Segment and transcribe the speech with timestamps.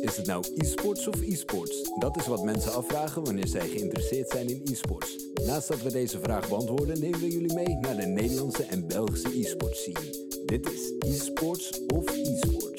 [0.00, 1.90] Is het nou e-sports of e-sports?
[1.98, 5.16] Dat is wat mensen afvragen wanneer zij geïnteresseerd zijn in e-sports.
[5.46, 9.38] Naast dat we deze vraag beantwoorden, nemen we jullie mee naar de Nederlandse en Belgische
[9.40, 10.42] e-sports scene.
[10.46, 12.77] Dit is e-sports of e-sports.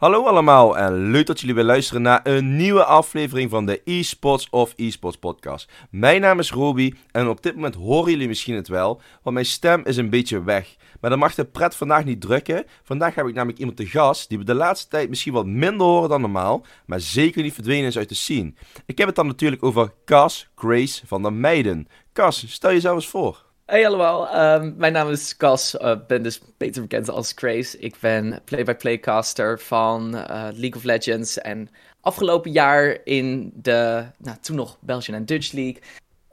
[0.00, 4.50] Hallo allemaal en leuk dat jullie weer luisteren naar een nieuwe aflevering van de eSports
[4.50, 5.70] of eSports podcast.
[5.90, 9.46] Mijn naam is Roby en op dit moment horen jullie misschien het wel, want mijn
[9.46, 10.76] stem is een beetje weg.
[11.00, 12.64] Maar dat mag de pret vandaag niet drukken.
[12.82, 15.86] Vandaag heb ik namelijk iemand te gast die we de laatste tijd misschien wat minder
[15.86, 18.52] horen dan normaal, maar zeker niet verdwenen is uit de scene.
[18.86, 21.88] Ik heb het dan natuurlijk over Cas Grace van de Meiden.
[22.12, 23.49] Cas, stel jezelf eens voor.
[23.70, 27.78] Hey allemaal, um, mijn naam is Cas, uh, ben dus beter bekend als Grace.
[27.78, 31.68] Ik ben play-by-play caster van uh, League of Legends en
[32.00, 35.82] afgelopen jaar in de, nou toen nog Belgian en Dutch League.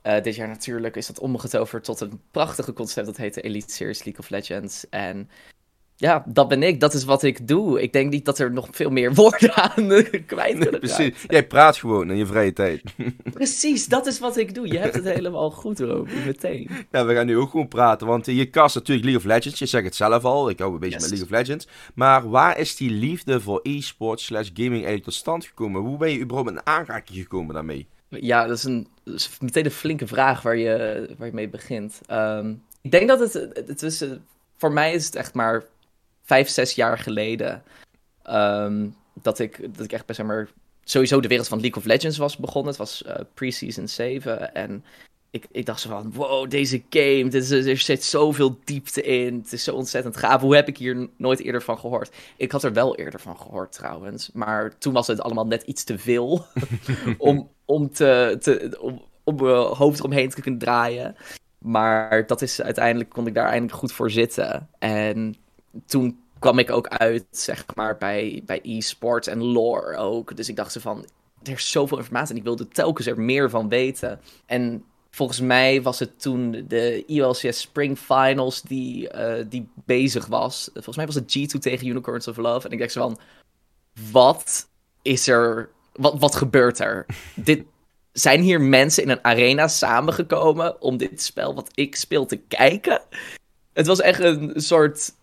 [0.04, 3.74] Uh, dit jaar natuurlijk is dat omgetoverd tot een prachtige concept dat heet de Elite
[3.74, 4.90] Series League of Legends.
[4.90, 5.30] En
[6.00, 6.80] ja, dat ben ik.
[6.80, 7.82] Dat is wat ik doe.
[7.82, 11.26] Ik denk niet dat er nog veel meer woorden aan kwijt kunnen Precies.
[11.28, 12.82] Jij praat gewoon in je vrije tijd.
[13.34, 14.68] Precies, dat is wat ik doe.
[14.68, 16.08] Je hebt het helemaal goed, Rob.
[16.26, 16.70] Meteen.
[16.92, 18.08] Ja, we gaan nu ook gewoon praten.
[18.08, 19.60] Want je kast natuurlijk League of Legends.
[19.60, 20.50] Je zegt het zelf al.
[20.50, 21.10] Ik hou een beetje yes.
[21.10, 21.68] met League of Legends.
[21.94, 25.82] Maar waar is die liefde voor e-sport slash gaming eigenlijk tot stand gekomen?
[25.82, 27.88] Hoe ben je überhaupt in aanraking gekomen daarmee?
[28.10, 31.50] Ja, dat is, een, dat is meteen een flinke vraag waar je, waar je mee
[31.50, 32.02] begint.
[32.12, 33.34] Um, ik denk dat het,
[33.68, 34.04] het is,
[34.58, 35.64] voor mij is het echt maar
[36.28, 37.64] vijf, zes jaar geleden.
[38.30, 40.50] Um, dat, ik, dat ik echt zeg maar,
[40.84, 42.70] sowieso de wereld van League of Legends was begonnen.
[42.70, 44.54] Het was uh, pre-season 7.
[44.54, 44.84] En
[45.30, 49.36] ik, ik dacht zo van, wow, deze game, dit is, er zit zoveel diepte in.
[49.36, 50.42] Het is zo ontzettend gaaf.
[50.42, 52.16] Hoe heb ik hier nooit eerder van gehoord?
[52.38, 54.30] Ik had er wel eerder van gehoord trouwens.
[54.34, 56.46] Maar toen was het allemaal net iets te veel
[57.18, 61.16] om, om, te, te, om, om mijn hoofd eromheen te kunnen draaien.
[61.58, 64.70] Maar dat is uiteindelijk, kon ik daar eindelijk goed voor zitten.
[64.80, 65.36] En
[65.86, 70.36] toen kwam ik ook uit, zeg maar, bij, bij e-sport en lore ook.
[70.36, 71.06] Dus ik dacht zo van,
[71.44, 74.20] er is zoveel informatie en ik wilde telkens er meer van weten.
[74.46, 80.70] En volgens mij was het toen de ILCS Spring Finals die, uh, die bezig was.
[80.74, 82.68] Volgens mij was het G2 tegen Unicorns of Love.
[82.68, 83.20] En ik dacht zo van,
[84.12, 84.68] wat
[85.02, 87.06] is er, wat, wat gebeurt er?
[87.36, 87.64] Dit,
[88.12, 93.02] zijn hier mensen in een arena samengekomen om dit spel wat ik speel te kijken?
[93.74, 95.14] Het was echt een soort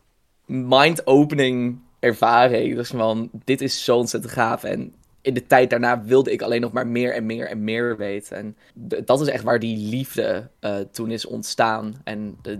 [0.47, 2.75] mind-opening ervaring.
[2.75, 4.65] Dus van, dit is zo ontzettend gaaf.
[4.65, 7.97] En in de tijd daarna wilde ik alleen nog maar meer en meer en meer
[7.97, 8.37] weten.
[8.37, 8.57] En
[9.05, 12.01] dat is echt waar die liefde uh, toen is ontstaan.
[12.05, 12.59] En, de,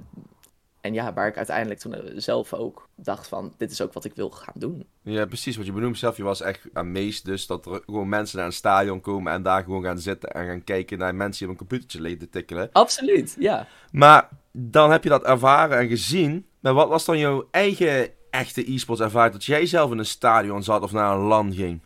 [0.81, 4.15] en ja, waar ik uiteindelijk toen zelf ook dacht van, dit is ook wat ik
[4.15, 4.87] wil gaan doen.
[5.03, 5.57] Ja, precies.
[5.57, 8.53] Wat je benoemt zelf, je was echt amazed dus dat er gewoon mensen naar een
[8.53, 11.67] stadion komen en daar gewoon gaan zitten en gaan kijken naar mensen die op een
[11.69, 12.69] computertje te tikkelen.
[12.73, 13.67] Absoluut, ja.
[13.91, 16.47] Maar dan heb je dat ervaren en gezien.
[16.61, 20.63] Maar wat was dan jouw eigen echte e-sports ervaring dat jij zelf in een stadion
[20.63, 21.81] zat of naar een land ging?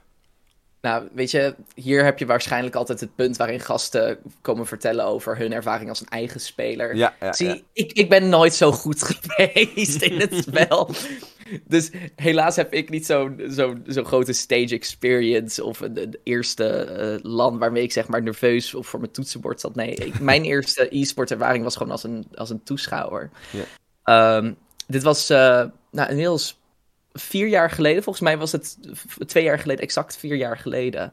[0.81, 5.37] Nou, weet je, hier heb je waarschijnlijk altijd het punt waarin gasten komen vertellen over
[5.37, 6.97] hun ervaring als een eigen speler.
[6.97, 7.59] Ja, ja, Zie, ja.
[7.73, 10.91] Ik, ik ben nooit zo goed geweest in het spel.
[11.67, 16.89] dus helaas heb ik niet zo'n zo, zo grote stage experience of een, een eerste
[17.23, 19.75] uh, land waarmee ik zeg maar nerveus of voor mijn toetsenbord zat.
[19.75, 23.31] Nee, ik, mijn eerste e-sport ervaring was gewoon als een, als een toeschouwer.
[23.51, 24.37] Ja.
[24.37, 26.61] Um, dit was uh, nou, inmiddels
[27.13, 28.03] vier jaar geleden.
[28.03, 28.79] Volgens mij was het
[29.27, 31.13] twee jaar geleden, exact vier jaar geleden.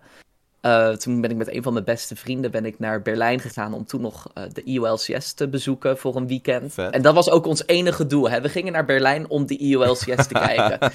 [0.66, 3.74] Uh, toen ben ik met een van mijn beste vrienden ben ik naar Berlijn gegaan
[3.74, 6.74] om toen nog uh, de IOLCS te bezoeken voor een weekend.
[6.74, 6.94] Vet.
[6.94, 8.30] En dat was ook ons enige doel.
[8.30, 8.42] Hè?
[8.42, 10.92] We gingen naar Berlijn om de IOLCS te kijken.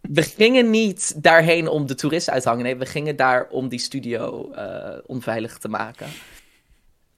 [0.00, 2.64] We gingen niet daarheen om de toeristen uit te hangen.
[2.64, 6.06] Nee, we gingen daar om die studio uh, onveilig te maken.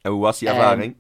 [0.00, 0.96] En hoe was die ervaring?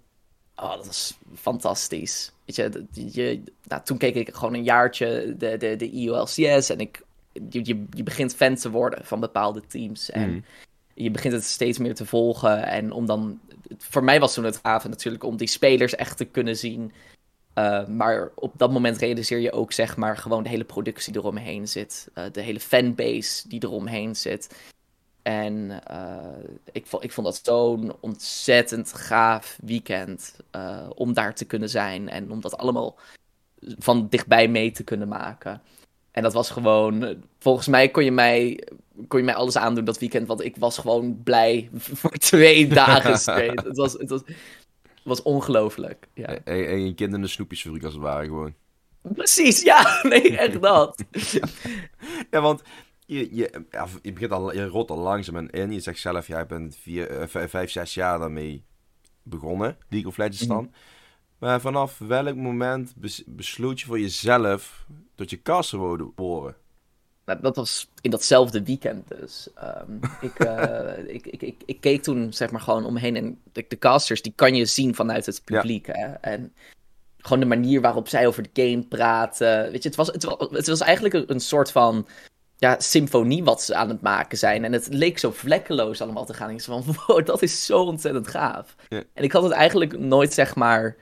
[0.54, 2.32] En, oh, dat was fantastisch.
[2.44, 6.78] Weet je, je nou, toen keek ik gewoon een jaartje de, de, de IOLCS en
[6.78, 10.10] ik, je, je, je begint fan te worden van bepaalde teams.
[10.10, 10.44] En Mm.
[10.94, 12.66] Je begint het steeds meer te volgen.
[12.66, 13.40] En om dan,
[13.78, 16.92] voor mij was toen het gave natuurlijk om die spelers echt te kunnen zien.
[17.54, 21.68] Uh, maar op dat moment realiseer je ook, zeg maar, gewoon de hele productie eromheen
[21.68, 22.08] zit.
[22.14, 24.54] Uh, de hele fanbase die eromheen zit.
[25.22, 26.16] En uh,
[26.72, 30.36] ik, vond, ik vond dat zo'n ontzettend gaaf weekend
[30.94, 32.08] om daar te kunnen zijn.
[32.08, 32.98] En om dat allemaal
[33.60, 35.62] van dichtbij mee te kunnen maken.
[36.14, 38.68] En dat was gewoon, volgens mij kon je mij,
[39.08, 40.26] kon je mij alles aandoen dat weekend.
[40.26, 41.68] Want ik was gewoon blij
[42.00, 43.64] voor twee dagen straight.
[43.64, 44.20] het was, het was,
[45.04, 46.08] was ongelooflijk.
[46.12, 46.26] Ja.
[46.26, 48.54] En, en je kind in de snoepjesfabriek als het ware gewoon.
[49.02, 49.98] Precies, ja.
[50.02, 51.04] Nee, echt dat.
[52.30, 52.62] ja, want
[53.06, 53.50] je, je,
[54.02, 55.72] je, begint al, je rot al langzaam in.
[55.72, 58.64] Je zegt zelf, jij bent vier, uh, vijf, zes jaar daarmee
[59.22, 60.62] begonnen, League of Legends dan.
[60.62, 60.70] Mm.
[61.38, 65.40] Maar vanaf welk moment bes, besloot je voor jezelf tot je
[66.16, 66.56] horen?
[67.24, 69.48] Nou, dat was in datzelfde weekend dus.
[69.54, 69.92] Ehm,
[70.28, 73.78] ik, uh, ik, ik, ik, ik, keek toen zeg maar gewoon omheen en de, de,
[73.78, 75.86] casters die kan je zien vanuit het publiek.
[75.86, 76.06] Hè?
[76.12, 76.52] En
[77.18, 79.70] gewoon de manier waarop zij over de game praten.
[79.70, 82.06] Weet je, het was, het was, het was eigenlijk een, een soort van
[82.56, 84.64] ja, symfonie wat ze aan het maken zijn.
[84.64, 86.48] En het leek zo vlekkeloos allemaal te gaan.
[86.48, 88.74] En ik van, wow, dat is zo ontzettend gaaf.
[88.88, 89.02] Ja.
[89.12, 90.96] En ik had het eigenlijk nooit, zeg maar,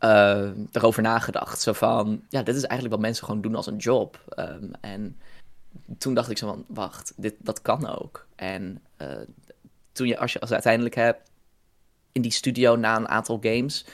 [0.00, 1.60] uh, erover nagedacht.
[1.60, 4.34] Zo van, ja, dit is eigenlijk wat mensen gewoon doen als een job.
[4.36, 5.20] Um, en
[5.98, 8.26] toen dacht ik zo van, wacht, dit, dat kan ook.
[8.36, 9.08] En uh,
[9.92, 11.30] toen je, als je als uiteindelijk hebt
[12.12, 13.84] in die studio na een aantal games...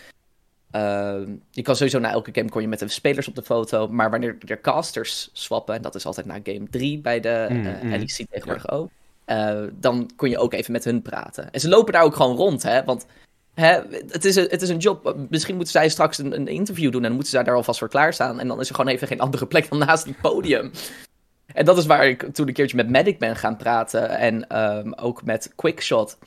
[0.73, 1.21] Uh,
[1.51, 3.89] je kan sowieso na elke game kon je met de spelers op de foto.
[3.89, 7.67] Maar wanneer er casters swappen, en dat is altijd na game 3 bij de mm,
[7.67, 7.91] uh, mm.
[7.91, 8.77] LEC tegenwoordig ja.
[8.77, 8.91] ook.
[9.73, 11.51] Dan kon je ook even met hun praten.
[11.51, 12.85] En ze lopen daar ook gewoon rond, hè?
[12.85, 13.07] Want
[13.57, 15.17] hè, het, is een, het is een job.
[15.31, 18.41] Misschien moeten zij straks een, een interview doen en moeten ze daar alvast voor klaarstaan.
[18.41, 20.71] En dan is er gewoon even geen andere plek dan naast het podium.
[21.47, 24.09] En dat is waar ik toen een keertje met Medic ben gaan praten.
[24.09, 26.19] En um, ook met Quickshot.
[26.21, 26.25] Uh,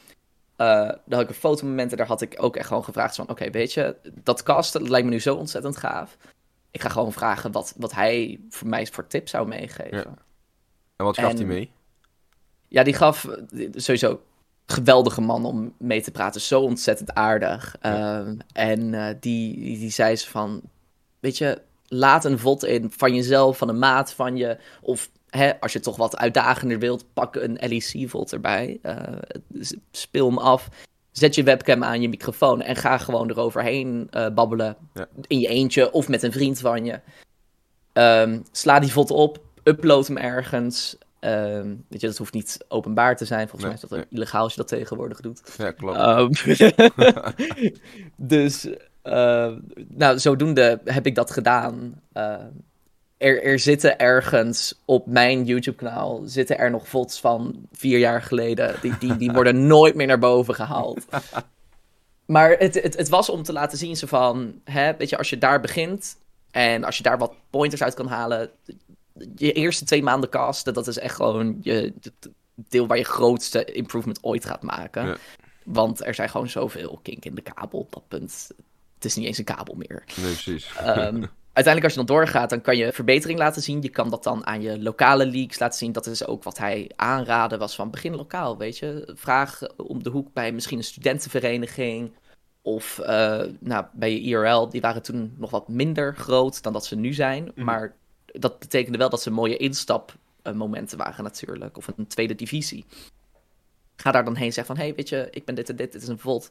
[0.58, 3.30] daar had ik een fotomoment en daar had ik ook echt gewoon gevraagd van...
[3.30, 6.18] Oké, weet je, dat casten dat lijkt me nu zo ontzettend gaaf.
[6.72, 9.98] Ik ga gewoon vragen wat, wat hij voor mij voor tips zou meegeven.
[9.98, 10.06] Ja.
[10.96, 11.72] En wat gaf hij mee?
[12.68, 13.28] Ja, die gaf
[13.72, 14.22] sowieso
[14.70, 16.42] geweldige man om mee te praten.
[16.42, 17.76] Zo ontzettend aardig.
[17.82, 18.22] Ja.
[18.22, 20.62] Uh, en uh, die, die, die zei ze van...
[21.20, 24.58] Weet je, laat een vod in van jezelf, van een maat van je.
[24.82, 28.80] Of hè, als je toch wat uitdagender wilt, pak een LEC-vod erbij.
[28.84, 28.96] Uh,
[29.92, 30.70] speel hem af.
[31.12, 34.76] Zet je webcam aan je microfoon en ga gewoon eroverheen uh, babbelen.
[34.94, 35.08] Ja.
[35.28, 37.00] In je eentje of met een vriend van je.
[37.94, 40.98] Um, sla die vod op, upload hem ergens.
[41.22, 43.48] Um, weet je, dat hoeft niet openbaar te zijn.
[43.48, 44.08] Volgens nee, mij is dat nee.
[44.10, 45.42] illegaal als je dat tegenwoordig doet.
[45.58, 45.98] Ja, klopt.
[46.00, 46.58] Um,
[48.16, 48.66] dus
[49.04, 49.54] uh,
[49.88, 52.02] nou, zodoende heb ik dat gedaan.
[52.14, 52.36] Uh,
[53.18, 58.76] er, er zitten ergens op mijn YouTube-kanaal zitten er nog VODs van vier jaar geleden.
[58.82, 61.06] Die, die, die worden nooit meer naar boven gehaald.
[62.26, 65.30] Maar het, het, het was om te laten zien ze van, hè, weet je, als
[65.30, 66.18] je daar begint
[66.52, 68.50] en als je daar wat pointers uit kan halen,
[69.36, 73.66] je eerste twee maanden casten, dat is echt gewoon je het deel waar je grootste
[73.66, 75.06] improvement ooit gaat maken.
[75.06, 75.18] Ja.
[75.64, 78.52] Want er zijn gewoon zoveel kink in de kabel op dat punt
[79.00, 80.04] het is niet eens een kabel meer.
[80.16, 80.72] Nee, precies.
[80.80, 80.86] Um,
[81.54, 83.82] uiteindelijk als je dan doorgaat, dan kan je verbetering laten zien.
[83.82, 85.92] Je kan dat dan aan je lokale leaks laten zien.
[85.92, 89.12] Dat is ook wat hij aanraden was van begin lokaal, weet je.
[89.16, 92.12] Vraag om de hoek bij misschien een studentenvereniging.
[92.62, 96.86] Of uh, nou, bij je IRL, die waren toen nog wat minder groot dan dat
[96.86, 97.52] ze nu zijn.
[97.56, 97.64] Mm.
[97.64, 97.96] Maar
[98.32, 101.78] dat betekende wel dat ze mooie instapmomenten waren natuurlijk.
[101.78, 102.86] Of een tweede divisie.
[103.96, 106.02] Ga daar dan heen zeggen van, hey, weet je, ik ben dit en dit, dit
[106.02, 106.50] is een volt.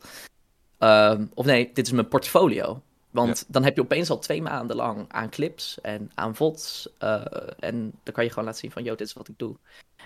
[0.79, 2.83] Uh, of nee, dit is mijn portfolio.
[3.11, 3.45] Want ja.
[3.49, 6.89] dan heb je opeens al twee maanden lang aan clips en aan VODs.
[7.03, 7.25] Uh,
[7.59, 9.57] en dan kan je gewoon laten zien van, yo, dit is wat ik doe.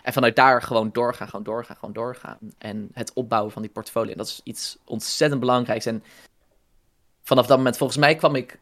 [0.02, 2.38] En vanuit daar gewoon doorgaan, gewoon doorgaan, gewoon doorgaan.
[2.58, 4.10] En het opbouwen van die portfolio.
[4.10, 5.86] En dat is iets ontzettend belangrijks.
[5.86, 6.02] En
[7.22, 8.58] vanaf dat moment, volgens mij kwam ik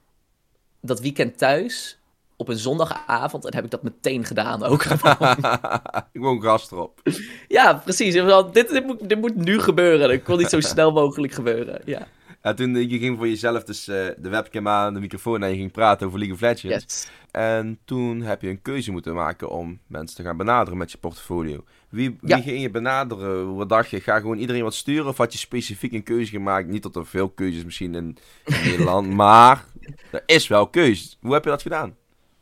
[0.80, 1.98] dat weekend thuis
[2.40, 4.84] op een zondagavond en heb ik dat meteen gedaan ook.
[6.12, 7.00] ik woon gast erop.
[7.48, 8.14] Ja, precies.
[8.52, 10.08] Dit, dit, moet, dit moet nu gebeuren.
[10.08, 11.80] Dat kon niet zo snel mogelijk gebeuren.
[11.84, 12.06] Ja.
[12.42, 15.56] Ja, toen je ging voor jezelf dus uh, de webcam aan, de microfoon en je
[15.56, 16.84] ging praten over League of Legends.
[16.84, 17.08] Yes.
[17.30, 20.98] En toen heb je een keuze moeten maken om mensen te gaan benaderen met je
[20.98, 21.64] portfolio.
[21.88, 22.38] Wie, wie ja.
[22.38, 23.54] ging je benaderen?
[23.54, 24.00] Wat dacht je?
[24.00, 25.06] Ga gewoon iedereen wat sturen?
[25.06, 26.68] Of had je specifiek een keuze gemaakt?
[26.68, 29.64] Niet dat er veel keuzes misschien in, in Nederland, maar
[30.10, 31.14] er is wel keuze.
[31.20, 31.96] Hoe heb je dat gedaan?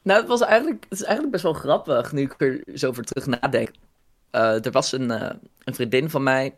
[0.08, 3.04] Nou, het, was eigenlijk, het is eigenlijk best wel grappig nu ik er zo over
[3.04, 3.70] terug nadenk.
[4.32, 5.30] Uh, er was een, uh,
[5.64, 6.54] een vriendin van mij.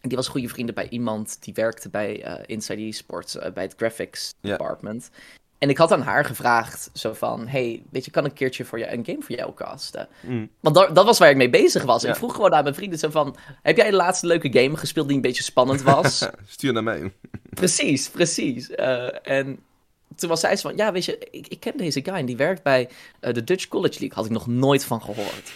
[0.00, 4.34] Die was goede vrienden bij iemand die werkte bij uh, Inside Esports, bij het graphics
[4.40, 4.58] yeah.
[4.58, 5.10] department.
[5.58, 8.78] En ik had aan haar gevraagd, zo van, hey, weet je, kan een keertje voor
[8.78, 10.08] je een game voor jou casten?
[10.20, 10.50] Mm.
[10.60, 12.02] Want dat, dat was waar ik mee bezig was.
[12.02, 12.08] Ja.
[12.08, 15.06] Ik vroeg gewoon aan mijn vrienden zo van, heb jij de laatste leuke game gespeeld
[15.06, 16.28] die een beetje spannend was?
[16.46, 17.12] Stuur naar mij.
[17.50, 18.70] precies, precies.
[19.22, 19.58] en
[20.20, 22.36] toen was zij zo van, ja, weet je, ik, ik ken deze guy en die
[22.36, 22.88] werkt bij
[23.20, 24.16] uh, de Dutch College League.
[24.16, 25.52] Had ik nog nooit van gehoord.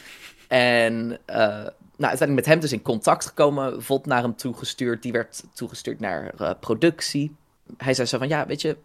[0.49, 1.37] En uh,
[1.97, 3.83] nou, uiteindelijk met hem dus in contact gekomen.
[3.83, 5.03] Vod naar hem toegestuurd.
[5.03, 7.37] Die werd toegestuurd naar uh, productie.
[7.77, 8.77] Hij zei zo van, ja, weet je,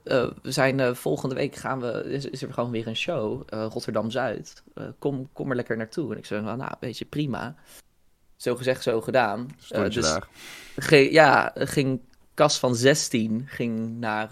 [0.41, 4.63] we zijn volgende week gaan we, is, is, er gewoon weer een show, Rotterdam-Zuid.
[4.99, 6.11] kom, kom er lekker naartoe.
[6.11, 7.55] En ik zei, nou, weet je, prima.
[8.35, 9.49] Zo gezegd, zo gedaan.
[9.89, 10.17] dus,
[10.89, 11.99] ja, ging
[12.33, 14.29] Kas van 16 ging naar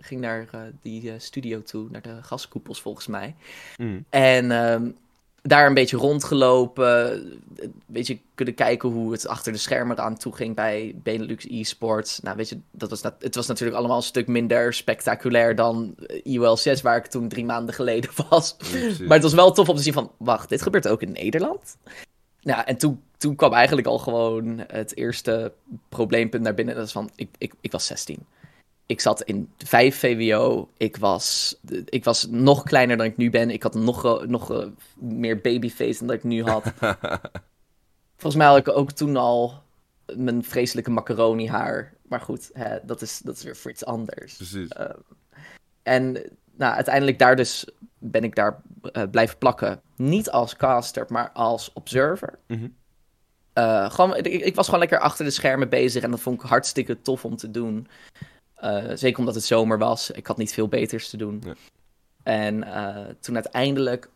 [0.00, 3.34] ging naar uh, die uh, studio toe, naar de gaskoepels volgens mij.
[3.76, 4.04] Mm.
[4.08, 4.96] En um,
[5.42, 7.12] daar een beetje rondgelopen.
[7.56, 12.20] Een beetje kunnen kijken hoe het achter de schermen aan toe ging bij Benelux eSports.
[12.20, 16.56] Nou, weet je, dat was het was natuurlijk allemaal een stuk minder spectaculair dan IOL
[16.56, 18.56] 6, waar ik toen drie maanden geleden was.
[19.00, 21.76] maar het was wel tof om te zien van, wacht, dit gebeurt ook in Nederland?
[22.42, 25.52] Nou, en toen, toen kwam eigenlijk al gewoon het eerste
[25.88, 26.74] probleempunt naar binnen.
[26.74, 28.26] Dat is van, ik, ik, ik was 16
[28.90, 30.70] ik zat in 5 VWO.
[30.76, 33.50] Ik was, ik was nog kleiner dan ik nu ben.
[33.50, 34.66] Ik had nog, nog uh,
[34.98, 36.72] meer babyface dan dat ik nu had.
[38.20, 39.62] Volgens mij had ik ook toen al
[40.16, 41.92] mijn vreselijke macaroni haar.
[42.08, 44.36] Maar goed, hè, dat, is, dat is weer voor iets anders.
[44.36, 44.70] Precies.
[44.78, 44.86] Uh,
[45.82, 46.12] en
[46.56, 47.66] nou, uiteindelijk daar dus
[47.98, 49.80] ben ik daar uh, blijven plakken.
[49.96, 52.38] Niet als caster, maar als observer.
[52.46, 53.90] Mm -hmm.
[53.90, 57.02] gewoon, ik, ik, was gewoon lekker achter de schermen bezig en dat vond ik hartstikke
[57.02, 57.86] tof om te doen.
[58.64, 60.10] Uh, zeker omdat het zomer was.
[60.10, 61.42] Ik had niet veel beters te doen.
[61.44, 61.54] Ja.
[62.22, 64.10] En uh, toen uiteindelijk.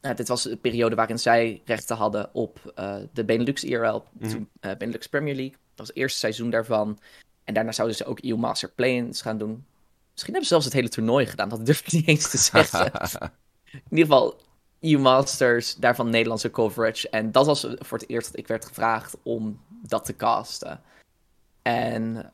[0.00, 2.72] Uh, dit was de periode waarin zij rechten hadden op
[3.12, 4.04] de Benelux IRL.
[4.12, 4.48] Mm -hmm.
[4.78, 5.52] Benelux Premier League.
[5.52, 6.98] Dat was het eerste seizoen daarvan.
[7.44, 9.64] En daarna zouden ze ook EU Master Play-ins gaan doen.
[10.12, 11.48] Misschien hebben ze zelfs het hele toernooi gedaan.
[11.48, 12.92] Dat durf ik niet eens te zeggen.
[13.72, 14.40] In ieder geval
[14.80, 17.08] EU Masters, daarvan Nederlandse coverage.
[17.08, 20.80] En dat was voor het eerst dat ik werd gevraagd om dat te casten.
[21.62, 22.30] En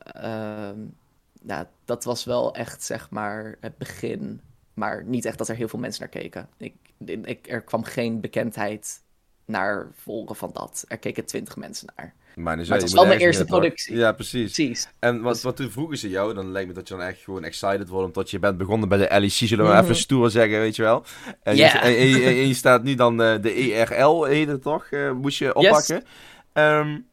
[1.41, 4.41] nou, dat was wel echt, zeg maar, het begin.
[4.73, 6.49] Maar niet echt dat er heel veel mensen naar keken.
[6.57, 9.01] Ik, ik, er kwam geen bekendheid
[9.45, 10.85] naar volgen van dat.
[10.87, 12.13] Er keken twintig mensen naar.
[12.35, 13.95] Maar, maar het was wel mijn eerste productie.
[13.95, 14.53] Ja, precies.
[14.53, 14.87] precies.
[14.99, 17.43] En wat, wat toen vroegen ze jou, dan lijkt me dat je dan echt gewoon
[17.43, 19.83] excited wordt, omdat je bent begonnen bij de LEC, zullen we mm -hmm.
[19.83, 21.03] even stoer zeggen, weet je wel.
[21.43, 21.73] En, yeah.
[21.73, 25.11] je, en, je, en je, staat nu dan uh, de ERL, heet het toch, uh,
[25.11, 25.95] moest je oppakken.
[25.95, 26.63] Yes.
[26.63, 27.07] Um,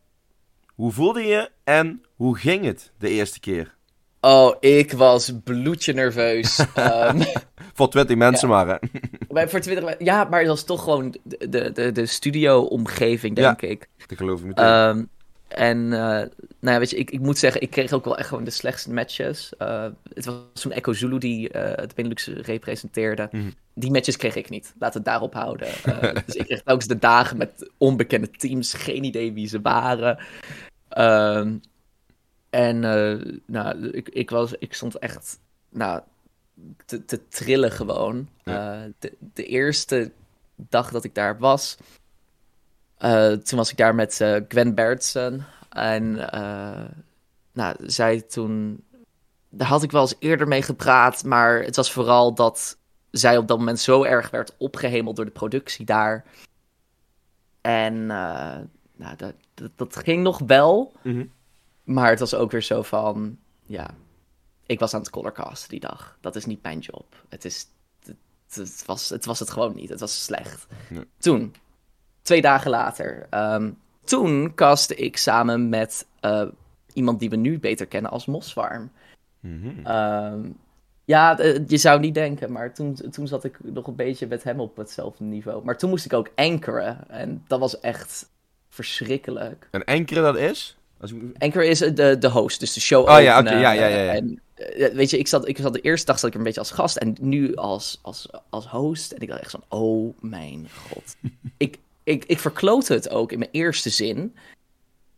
[0.76, 3.74] hoe voelde je en hoe ging het de eerste keer?
[4.20, 6.58] Oh, ik was bloedje nerveus.
[6.58, 7.22] um,
[7.74, 8.54] voor 20 mensen ja.
[8.54, 8.88] maar, hè?
[9.28, 13.68] Maar voor 20 Ja, maar het was toch gewoon de, de, de studio-omgeving, denk ja,
[13.68, 13.88] ik.
[14.06, 14.66] Dat geloof ik meteen.
[14.66, 15.08] Um,
[15.48, 16.28] en, uh, nou
[16.60, 18.92] ja, weet je, ik, ik moet zeggen, ik kreeg ook wel echt gewoon de slechtste
[18.92, 19.52] matches.
[19.58, 23.28] Uh, het was zo'n Echo Zulu die uh, het Benelux representeerde.
[23.30, 23.50] Mhm.
[23.74, 24.74] Die matches kreeg ik niet.
[24.78, 25.68] Laten we het daarop houden.
[26.26, 28.74] dus ik kreeg telkens de dagen met onbekende teams.
[28.74, 30.18] Geen idee wie ze waren.
[30.98, 31.60] Um,
[32.50, 32.80] en
[33.46, 35.38] nou, ik, ik, was, ik stond echt
[35.68, 36.00] nou,
[36.84, 38.28] te, te trillen gewoon.
[38.44, 38.88] Ja.
[38.98, 40.12] De, de, eerste
[40.56, 41.76] dag dat ik daar was,
[43.44, 44.14] toen was ik daar met
[44.48, 45.46] Gwen Bertsen.
[45.68, 46.12] En
[47.52, 48.84] nou, zij toen,
[49.48, 52.78] daar had ik wel eens eerder mee gepraat, maar het was vooral dat
[53.10, 56.24] zij op dat moment zo erg werd opgehemeld door de productie daar.
[57.60, 58.06] En
[58.96, 60.92] nou, dat, dat, dat, ging nog wel.
[61.02, 61.32] Mm -hmm.
[61.84, 63.90] Maar het was ook weer zo van, ja,
[64.66, 66.16] ik was aan het colorcasten die dag.
[66.20, 67.24] Dat is niet mijn job.
[67.28, 67.66] Het, is,
[68.04, 68.16] het,
[68.50, 69.88] het, was, het was het gewoon niet.
[69.88, 70.66] Het was slecht.
[70.88, 71.04] Nee.
[71.18, 71.54] Toen,
[72.26, 76.42] twee dagen later, um, toen castte ik samen met uh,
[76.92, 78.90] iemand die we nu beter kennen als Moswarm.
[79.40, 79.86] Mm -hmm.
[79.86, 80.56] um,
[81.04, 84.60] ja, je zou niet denken, maar toen, toen zat ik nog een beetje met hem
[84.60, 85.64] op hetzelfde niveau.
[85.64, 88.30] Maar toen moest ik ook anchoren en dat was echt
[88.68, 89.68] verschrikkelijk.
[89.70, 90.76] En anchoren dat is?
[91.00, 91.12] Als.
[91.38, 93.08] Anchor is de, de host, dus de show.
[93.08, 94.02] Oh ja, oké, okay, ja, ja, ja.
[94.02, 94.12] ja.
[94.12, 94.40] En,
[94.96, 96.70] weet je, ik zat, ik zat de eerste dag zat ik er een beetje als
[96.70, 99.12] gast en nu als, als, als host.
[99.12, 101.16] En ik dacht echt van, oh mijn god.
[101.56, 104.36] ik, ik, ik verkloot het ook in mijn eerste zin.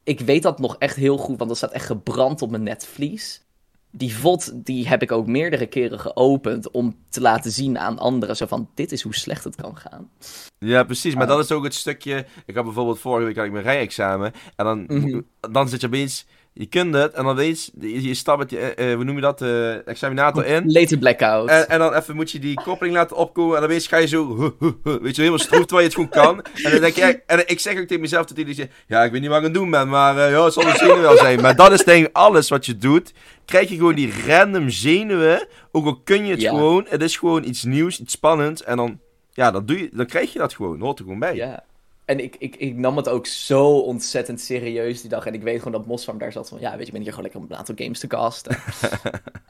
[0.04, 3.42] Ik weet dat nog echt heel goed, want dat staat echt gebrand op mijn netvlies.
[3.90, 8.36] Die VOD, die heb ik ook meerdere keren geopend om te laten zien aan anderen.
[8.36, 10.10] Zo van, dit is hoe slecht het kan gaan.
[10.58, 11.14] Ja, precies.
[11.14, 12.26] Maar uh, dat is ook het stukje...
[12.46, 14.32] Ik had bijvoorbeeld vorige week had ik mijn rijexamen.
[14.56, 14.94] En dan, Mhm.
[14.94, 15.26] mm -hmm.
[15.52, 16.26] dan zit je opeens...
[16.58, 17.12] Je kunt het.
[17.12, 18.02] En dan weet je...
[18.02, 18.74] Je stapt met je...
[18.76, 19.42] Uh, hoe noem je dat?
[19.42, 20.72] Uh, examinator in.
[20.72, 21.48] Later blackout.
[21.48, 23.54] En, en, dan even moet je die koppeling laten opkomen.
[23.54, 24.36] En dan weet je, ga je zo...
[24.36, 26.44] Huh, huh, huh, weet je, helemaal stroef terwijl je het gewoon kan.
[26.64, 27.22] En dan denk je...
[27.26, 28.70] En ik zeg ook tegen mezelf dat zegt...
[28.86, 29.88] Ja, ik weet niet wat ik aan het doen ben.
[29.88, 31.40] Maar uh, ja, het zal misschien wel zijn.
[31.40, 33.12] Maar dat is denk ik alles wat je doet.
[33.44, 35.46] Krijg je gewoon die random zenuwen.
[35.72, 36.50] Ook al kun je het Ja.
[36.50, 36.86] gewoon.
[36.88, 38.64] Het is gewoon iets nieuws, iets spannends.
[38.64, 39.00] En dan...
[39.32, 40.80] Ja, dan, doe je, dan krijg je dat gewoon.
[40.80, 41.34] Hoort er gewoon bij.
[41.34, 41.64] Ja.
[42.08, 45.26] En ik, ik, ik nam het ook zo ontzettend serieus die dag.
[45.26, 46.60] En ik weet gewoon dat Mosfarm daar zat van...
[46.60, 48.56] Ja, weet je, ik ben hier gewoon lekker om een aantal games te casten.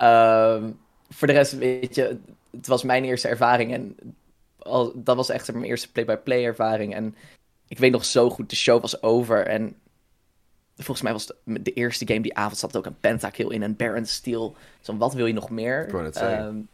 [0.03, 0.79] um,
[1.17, 2.19] voor de rest, weet je...
[2.51, 3.73] Het was mijn eerste ervaring.
[3.73, 3.97] En
[4.59, 6.95] al, dat was echt mijn eerste play-by-play ervaring.
[6.95, 7.15] En
[7.69, 9.47] ik weet nog zo goed, de show was over.
[9.47, 9.77] En
[10.77, 12.59] volgens mij was de, de eerste game die avond...
[12.59, 14.57] zat ook een Pentakill in en Baron Steel.
[14.81, 16.07] Zo wat wil je nog meer?
[16.07, 16.21] Ik.
[16.21, 16.69] Um,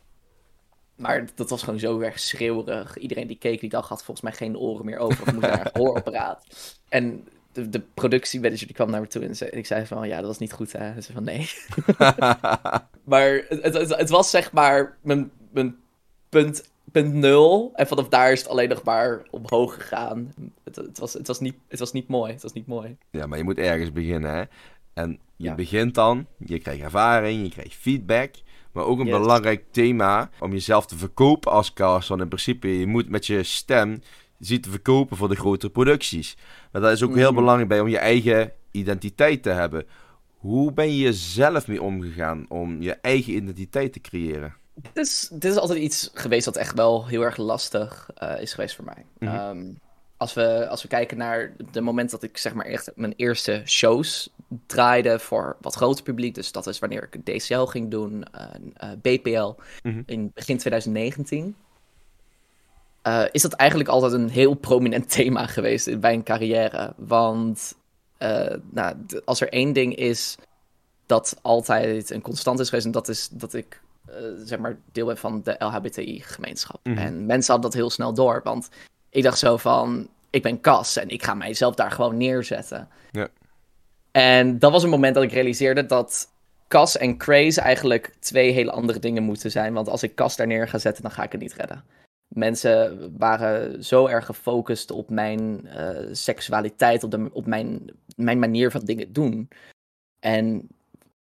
[0.96, 2.98] maar dat was gewoon zo erg schreeuwerig.
[2.98, 5.22] Iedereen die keek die dag had volgens mij geen oren meer over.
[5.22, 6.46] Of moest naar een hoorapparaat.
[6.88, 10.08] En de, de productiemanager die kwam naar me toe en, zei, en ik zei van...
[10.08, 10.94] Ja, dat was niet goed, hè?
[10.94, 11.50] En ze van, nee.
[13.04, 15.76] maar het, het, het, was zeg maar mijn, mijn
[16.28, 20.34] punt En vanaf daar is het alleen nog maar omhoog gegaan.
[20.64, 22.32] Het, het, was, het, was, niet, het was niet mooi.
[22.32, 22.96] Het was niet mooi.
[23.10, 24.42] Ja, maar je moet ergens beginnen, hè.
[24.92, 25.54] En je Ja.
[25.54, 28.34] begint dan, je krijgt ervaring, je krijgt feedback.
[28.75, 29.19] Maar ook een Yes.
[29.19, 32.09] belangrijk thema om jezelf te verkopen als cast.
[32.09, 34.02] Want in principe, je moet met je stem
[34.38, 36.37] zien te verkopen voor de grotere producties.
[36.73, 37.35] Maar dat is ook heel Mhm.
[37.40, 39.87] belangrijk bij om je eigen identiteit te hebben.
[40.38, 44.54] Hoe ben je zelf mee omgegaan om je eigen identiteit te creëren?
[44.75, 48.54] Dit is, dit is altijd iets geweest dat echt wel heel erg lastig eh, is
[48.54, 49.04] geweest voor mij.
[49.19, 49.35] Mhm.
[49.35, 49.64] Ehm,
[50.16, 53.62] als, we, als we kijken naar de moment dat ik zeg maar echt mijn eerste
[53.66, 54.31] shows
[54.66, 56.34] draaide voor wat groter publiek.
[56.34, 60.02] Dus dat is wanneer ik een DCL ging doen, een eh, BPL Mhm.
[60.06, 61.56] in begin 2019.
[63.02, 66.92] eh, is dat eigenlijk altijd een heel prominent thema geweest in mijn carrière.
[66.96, 67.75] Want
[68.18, 70.37] eh, nou, d- als er één ding is
[71.06, 75.06] dat altijd een constant is geweest, en dat is dat ik eh, zeg maar deel
[75.06, 76.80] ben van de LHBTI-gemeenschap.
[76.82, 76.99] Mhm.
[76.99, 78.68] En mensen hadden dat heel snel door, want
[79.11, 82.88] ik dacht zo van, ik ben Cas en ik ga mijzelf daar gewoon neerzetten.
[83.11, 83.28] Ja.
[84.16, 86.28] En dat was een moment dat ik realiseerde dat
[86.68, 89.73] Cas en Craze eigenlijk twee hele andere dingen moeten zijn.
[89.73, 91.85] Want als ik Cas daar neer ga zetten, dan ga ik het niet redden.
[92.28, 98.85] Mensen waren zo erg gefocust op mijn eh, seksualiteit, op, op mijn, mijn manier van
[98.85, 99.49] dingen doen.
[100.21, 100.68] En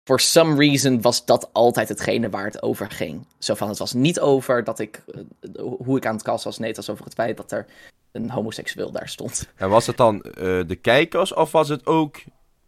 [0.03, 3.27] for some reason was dat altijd hetgene waar het over ging.
[3.37, 6.57] Zo van, het was niet over dat ik, eh, hoe ik aan het kast was.
[6.57, 7.65] Nee, het was over het feit dat er
[8.11, 9.47] een homoseksueel daar stond.
[9.55, 10.33] En was het dan eh,
[10.67, 12.17] de kijkers of was het ook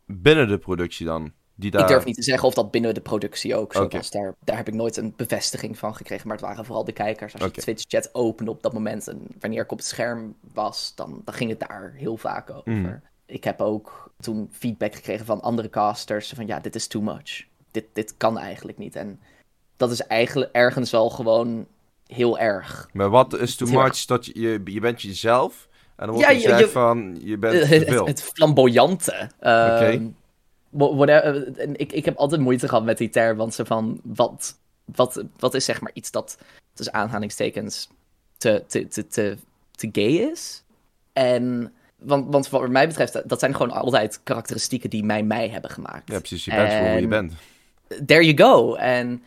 [0.06, 1.32] binnen de productie dan?
[1.56, 1.82] Die daar...
[1.82, 4.12] Ik durf niet te zeggen of dat binnen de productie ook zo was.
[4.12, 6.28] Daar, daar heb ik nooit een bevestiging van gekregen.
[6.28, 7.34] Maar het waren vooral de kijkers.
[7.34, 7.62] Als je Oké.
[7.62, 11.50] Twitch-chat opende op dat moment en wanneer ik op het scherm was, dan, dan ging
[11.50, 12.72] het daar heel vaak over.
[12.72, 12.98] Mhm.
[13.26, 16.34] Ik heb ook toen feedback gekregen van andere casters.
[16.36, 17.46] Van ja, dit is too much.
[17.72, 18.96] Dit, dit kan eigenlijk niet.
[18.96, 19.20] En
[19.78, 21.68] dat is eigenlijk ergens wel gewoon
[22.08, 22.90] heel erg.
[22.94, 26.30] Maar wat is too much dat je, je, je bent jezelf en dan wordt Ja,
[26.30, 29.30] je je- gezegd je- van je bent Eh, het, flamboyante.
[29.40, 30.12] Ehm, Oké.
[30.96, 35.24] whatever- ik, ik heb altijd moeite gehad met die term, want ze van wat, wat,
[35.40, 36.38] wat is zeg maar iets dat
[36.74, 37.90] tussen aanhalingstekens
[38.38, 39.38] te, te, te, te,
[39.72, 40.64] te gay is.
[41.14, 45.70] En want, want wat mij betreft, dat zijn gewoon altijd karakteristieken die mij mij hebben
[45.72, 46.12] gemaakt.
[46.12, 46.46] Ja, precies.
[46.46, 47.34] Je bent gewoon wie je En- bent.
[48.08, 48.74] There you go.
[48.76, 49.24] En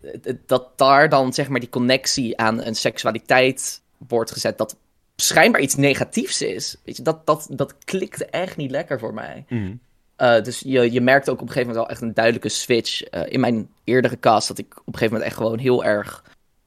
[0.00, 4.76] eh, dat daar dan zeg maar die connectie aan een seksualiteit wordt gezet, dat
[5.22, 6.76] schijnbaar iets negatiefs is.
[6.84, 9.44] Weet je, dat, dat, dat klikte echt niet lekker voor mij.
[9.48, 9.74] Mhm.
[10.18, 13.14] Uh, dus je, je merkt ook op een gegeven moment wel echt een duidelijke switch.
[13.14, 16.24] uh, in mijn eerdere cast dat ik op een gegeven moment echt gewoon heel erg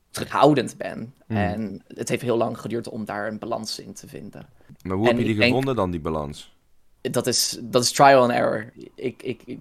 [0.10, 1.14] terughoudend ben.
[1.28, 1.38] Mm.
[1.38, 4.48] En het heeft heel lang geduurd om daar een balans in te vinden.
[4.84, 6.56] Maar hoe En heb je die denk- gevonden dan, die balans?
[7.02, 8.72] Dat is, dat is trial and error.
[8.96, 9.60] Ik, ik, ik,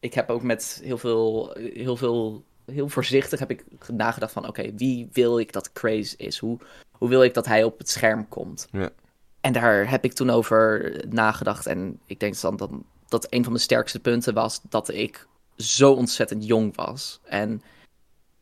[0.00, 4.74] ik heb ook met heel veel, heel veel, heel voorzichtig heb ik nagedacht van, oké,
[4.74, 6.38] wie wil ik dat Craze is?
[6.38, 6.58] Hoe,
[6.98, 8.68] hoe wil ik dat hij op het scherm komt?
[8.72, 8.90] Ja.
[9.40, 11.66] En daar heb ik toen over nagedacht.
[11.66, 12.70] En ik denk dan dat,
[13.08, 17.20] dat een van mijn sterkste punten was dat ik zo ontzettend jong was.
[17.24, 17.62] En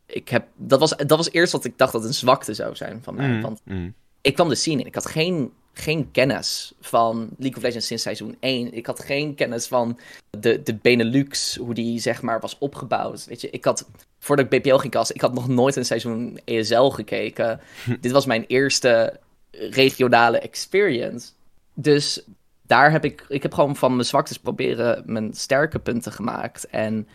[0.05, 3.03] ik heb, dat, was, dat was eerst wat ik dacht dat een zwakte zou zijn
[3.03, 3.29] van mij.
[3.29, 3.89] Mhm, Want mhm.
[4.21, 4.87] ik kwam de scene in.
[4.87, 8.73] Ik had geen, geen kennis van League of Legends sinds seizoen 1.
[8.73, 13.25] Ik had geen kennis van de, de Benelux, hoe die zeg maar was opgebouwd.
[13.25, 13.87] Weet je, ik had,
[14.25, 17.59] voordat ik BPL ging kasten, ik had nog nooit een seizoen ESL gekeken.
[18.01, 19.19] Dit was mijn eerste
[19.51, 21.31] regionale experience.
[21.73, 22.23] Dus
[22.61, 26.67] daar heb ik, ik heb gewoon van mijn zwaktes proberen mijn sterke punten gemaakt.
[26.67, 27.07] En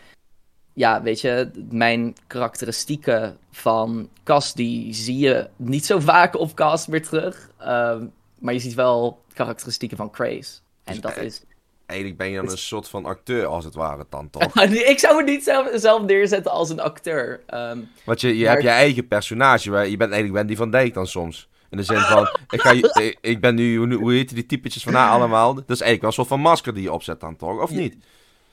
[0.72, 6.86] ja, weet je, mijn karakteristieken van Cas, die zie je niet zo vaak op Cas
[6.86, 7.50] meer terug.
[7.58, 8.06] Ehm,
[8.38, 10.58] maar je ziet wel karakteristieken van Craze.
[10.84, 11.42] En Dus dat is...
[11.90, 14.62] Eigenlijk ben je dan een soort van acteur, als het ware, dan toch?
[14.92, 17.40] ik zou het niet zelf, zelf neerzetten als een acteur.
[17.46, 20.70] Ehm, Want je, je Maar- hebt je eigen personage, waar je bent eigenlijk Wendy van
[20.70, 21.48] Dijk dan soms.
[21.70, 24.82] In de zin van, ik, ga, ik, ik ben nu, hoe, hoe heet die typetjes
[24.82, 25.54] van haar allemaal?
[25.54, 27.96] Dat is eigenlijk wel een soort van masker die je opzet dan toch, of niet?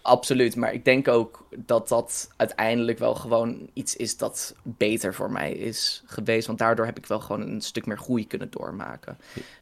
[0.08, 5.32] Absoluut, maar ik denk ook dat dat uiteindelijk wel gewoon iets is dat beter voor
[5.32, 6.48] mij is geweest.
[6.48, 9.18] Want daardoor heb ik wel gewoon een stuk meer groei kunnen doormaken.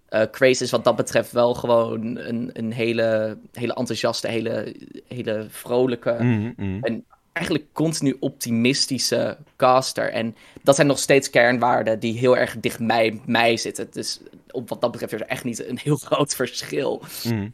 [0.10, 4.76] Eh Craze is wat dat betreft wel gewoon een, een hele, hele enthousiaste, hele,
[5.08, 7.00] hele vrolijke, Mhm, mhm.
[7.34, 10.12] eigenlijk continu optimistische caster.
[10.12, 13.88] En dat zijn nog steeds kernwaarden die heel erg dicht bij mij zitten.
[13.92, 14.20] Dus
[14.52, 17.04] op wat dat betreft is er echt niet een heel groot verschil.
[17.24, 17.48] Mhm.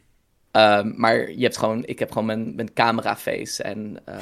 [0.52, 3.62] Ehm, maar je hebt gewoon, ik heb gewoon mijn, mijn camera-face.
[3.62, 4.16] En eh,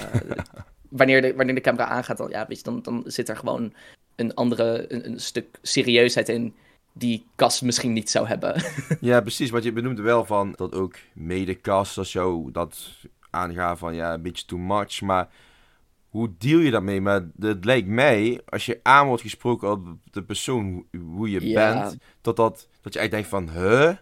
[0.88, 3.72] wanneer, de, wanneer de camera aangaat, dan, ja, weet je, dan, dan zit er gewoon
[4.16, 6.54] een andere, een, een stuk serieusheid in
[6.92, 8.62] die Cas misschien niet zou hebben.
[9.00, 9.50] Ja, precies.
[9.50, 12.88] Want je benoemde wel van dat ook medecasters jou dat
[13.30, 15.00] aangaan van ja, een beetje too much.
[15.00, 15.28] Maar
[16.08, 17.00] hoe deal je daarmee?
[17.00, 21.74] Maar het lijkt mij, als je aan wordt gesproken op de persoon hoe, je Ja.
[21.74, 23.92] bent, dat, dat, dat je echt denkt van, huh?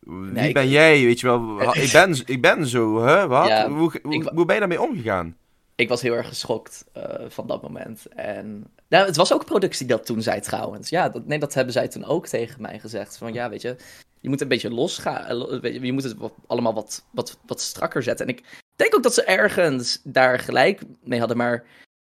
[0.00, 1.04] Wie Nee, ik- ben jij?
[1.04, 3.24] Weet je wel, ik ben, ik ben zo, huh?
[3.24, 3.46] Wat?
[3.46, 5.36] Ja, hoe, hoe, ik- hoe ben je daarmee omgegaan?
[5.74, 8.06] Ik was heel erg geschokt eh, van dat moment.
[8.06, 10.88] En nou, het was ook productie dat toen zei trouwens.
[10.88, 13.16] Ja, dat, nee, dat hebben zij toen ook tegen mij gezegd.
[13.16, 13.76] Van ja, weet je,
[14.20, 15.26] je moet een beetje losgaan.
[15.26, 18.26] eh, weet je, moet het allemaal wat, wat, wat strakker zetten.
[18.26, 18.42] En ik
[18.76, 21.36] denk ook dat ze ergens daar gelijk mee hadden.
[21.36, 21.64] Maar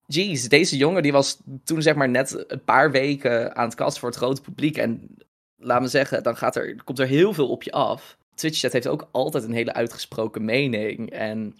[0.07, 3.99] jeez, deze jongen die was toen zeg maar net een paar weken aan het kast
[3.99, 4.77] voor het grote publiek.
[4.77, 5.17] En
[5.63, 8.17] laat me zeggen, dan gaat er, komt er heel veel op je af.
[8.35, 11.11] Twitch-chat heeft ook altijd een hele uitgesproken mening.
[11.11, 11.59] En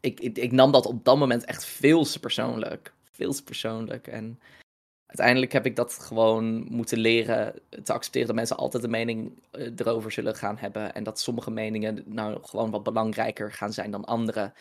[0.00, 2.92] ik, ik, ik nam dat op dat moment echt veel te persoonlijk.
[3.10, 4.06] Veel te persoonlijk.
[4.06, 4.40] En
[5.06, 9.70] uiteindelijk heb ik dat gewoon moeten leren te accepteren dat mensen altijd een mening eh,
[9.76, 10.94] erover zullen gaan hebben.
[10.94, 14.52] En dat sommige meningen nou gewoon wat belangrijker gaan zijn dan andere.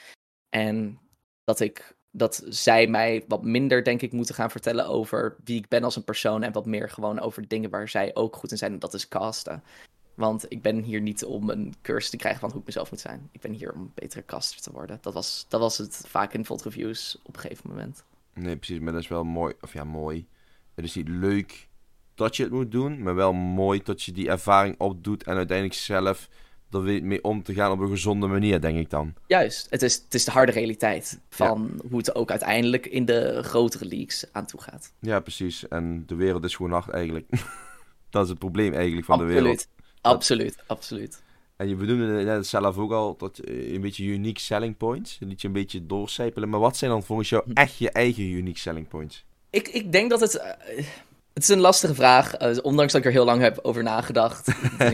[0.49, 0.99] En
[1.43, 5.67] dat ik dat zij mij wat minder, denk ik, moeten gaan vertellen over wie ik
[5.67, 6.43] ben als een persoon.
[6.43, 8.74] En wat meer gewoon over dingen waar zij ook goed in zijn.
[8.74, 9.63] En dat is casten.
[10.13, 13.00] Want ik ben hier niet om een cursus te krijgen van hoe ik mezelf moet
[13.00, 13.30] zijn.
[13.32, 14.97] Ik ben hier om een betere caster te worden.
[15.02, 18.04] Dat was, dat was het vaak in VOD reviews op een gegeven moment.
[18.34, 20.28] Nee, precies, maar dat is wel mooi, of ja, mooi.
[20.76, 21.67] Het is niet leuk
[22.15, 25.78] dat je het moet doen, maar wel mooi dat je die ervaring opdoet en uiteindelijk
[25.80, 26.30] zelf
[26.73, 29.13] er mee om te gaan op een gezonde manier, denk ik dan.
[29.27, 33.39] Juist, het is, het is de harde realiteit van hoe het ook uiteindelijk in de
[33.43, 34.91] grotere leagues aan toe gaat.
[34.99, 35.67] Ja, precies.
[35.67, 37.29] En de wereld is gewoon hard eigenlijk.
[38.10, 39.67] dat is het probleem eigenlijk van de wereld.
[40.01, 41.21] Absoluut, absoluut, absoluut.
[41.55, 45.17] En je benoemde net zelf ook al dat een beetje unique selling points.
[45.19, 46.49] Liet je een beetje doorcijpelen.
[46.49, 47.51] Maar wat zijn dan volgens jou Hm.
[47.53, 49.25] echt je eigen unique selling points?
[49.49, 50.36] Ik, ik denk dat het.
[50.38, 50.86] eh,
[51.33, 54.47] het is een lastige vraag, eh, ondanks dat ik er heel lang heb over nagedacht.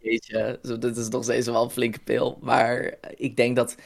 [0.00, 0.24] Ik
[0.62, 2.38] zo, dit is nog steeds wel een flinke pil.
[2.40, 3.76] Maar ik denk dat.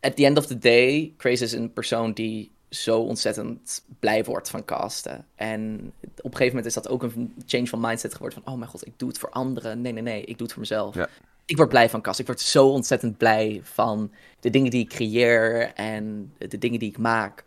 [0.00, 4.50] At the end of the day, Craze is een persoon die zo ontzettend blij wordt
[4.50, 5.26] van casten.
[5.34, 8.42] En op een gegeven moment is dat ook een change van mindset geworden.
[8.42, 9.80] Van, oh mijn god, ik doe het voor anderen.
[9.80, 10.94] Nee, nee, nee, ik doe het voor mezelf.
[10.94, 11.08] Ja.
[11.44, 12.24] Ik word blij van casten.
[12.24, 16.88] Ik word zo ontzettend blij van de dingen die ik creëer en de dingen die
[16.88, 17.44] ik maak.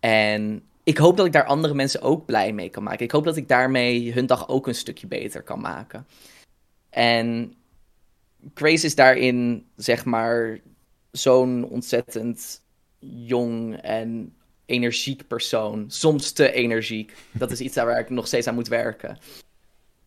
[0.00, 3.04] En ik hoop dat ik daar andere mensen ook blij mee kan maken.
[3.04, 6.06] Ik hoop dat ik daarmee hun dag ook een stukje beter kan maken.
[6.90, 7.54] En
[8.54, 10.58] Grace is daarin, zeg maar,
[11.10, 12.60] zo'n ontzettend
[12.98, 14.34] jong en
[14.66, 15.84] energiek persoon.
[15.88, 17.14] Soms te energiek.
[17.32, 19.18] Dat is iets waar ik nog steeds aan moet werken.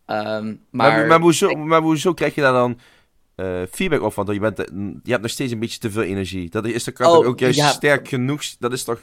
[0.05, 2.79] Ehm, Maar, maar, maar, hoezo, maar hoezo krijg je daar dan
[3.35, 4.13] eh, feedback op?
[4.13, 4.65] Want je, bent, eh,
[5.03, 6.49] je hebt nog steeds een beetje te veel energie.
[6.49, 7.67] Dat is toch Oh, ook juist ja.
[7.67, 8.43] sterk genoeg.
[8.59, 8.99] Dat is toch,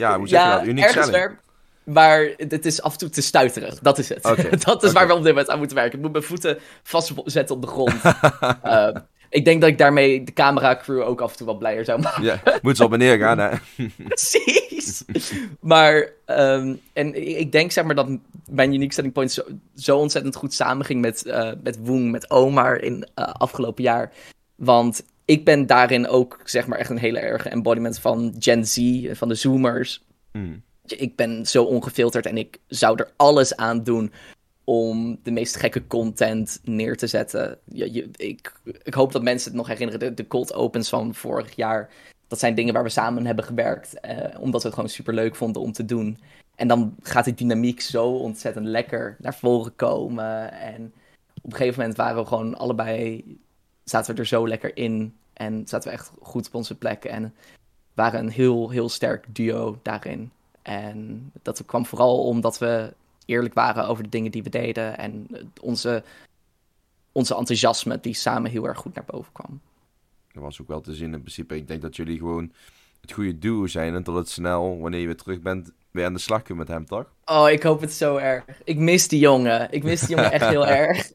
[0.00, 0.66] ja, hoe zeg je dat?
[0.66, 1.38] Uniek ergens selling.
[1.84, 3.78] Maar het is af en toe te stuiterig.
[3.78, 4.22] Dat is het.
[4.64, 5.98] Dat is waar we op dit moment aan moeten werken.
[5.98, 7.94] Ik moet mijn voeten vastzetten op de grond.
[8.62, 8.96] Eh,
[9.28, 12.22] ik denk dat ik daarmee de cameracrew ook af en toe wat blijer zou maken.
[12.22, 13.48] Ja, moet ze op en neer gaan, hè?
[14.08, 15.04] Precies.
[15.60, 18.08] maar, ehm, en ik denk zeg maar dat
[18.48, 19.42] mijn unique selling point zo,
[19.74, 24.12] zo ontzettend goed samenging met, eh met Woong, met Omar in eh, afgelopen jaar.
[24.54, 29.06] Want ik ben daarin ook zeg maar echt een hele erge embodiment van Gen Z,
[29.12, 30.04] van de Zoomers.
[30.30, 30.62] Hmm.
[30.86, 34.12] Ik ben zo ongefilterd en ik zou er alles aan doen
[34.64, 37.58] om de meest gekke content neer te zetten.
[37.64, 40.00] Je, je- ik, ik hoop dat mensen het nog herinneren.
[40.00, 41.90] De, de cold opens van vorig jaar.
[42.28, 44.00] Dat zijn dingen waar we samen hebben gewerkt.
[44.00, 46.18] eh, omdat we het gewoon super leuk vonden om te doen.
[46.56, 50.52] En dan gaat die dynamiek zo ontzettend lekker naar voren komen.
[50.52, 50.92] En
[51.42, 53.24] op een gegeven moment waren we gewoon allebei.
[53.84, 55.14] zaten we er zo lekker in.
[55.40, 57.04] En zaten we echt goed op onze plek.
[57.04, 57.34] En
[57.94, 60.30] waren een heel, heel sterk duo daarin.
[60.62, 64.98] En dat kwam vooral omdat we eerlijk waren over de dingen die we deden.
[64.98, 65.28] En
[65.60, 66.02] onze,
[67.12, 69.60] onze enthousiasme die samen heel erg goed naar boven kwam.
[70.32, 71.56] Dat was ook wel te zien in principe.
[71.56, 72.52] Ik denk dat jullie gewoon
[73.00, 73.94] het goede duo zijn.
[73.94, 76.68] En dat het snel, wanneer je weer terug bent, weer aan de slag kunt met
[76.68, 77.12] hem, toch?
[77.24, 78.44] Oh, ik hoop het zo erg.
[78.64, 79.72] Ik mis die jongen.
[79.72, 81.10] Ik mis die jongen echt heel erg.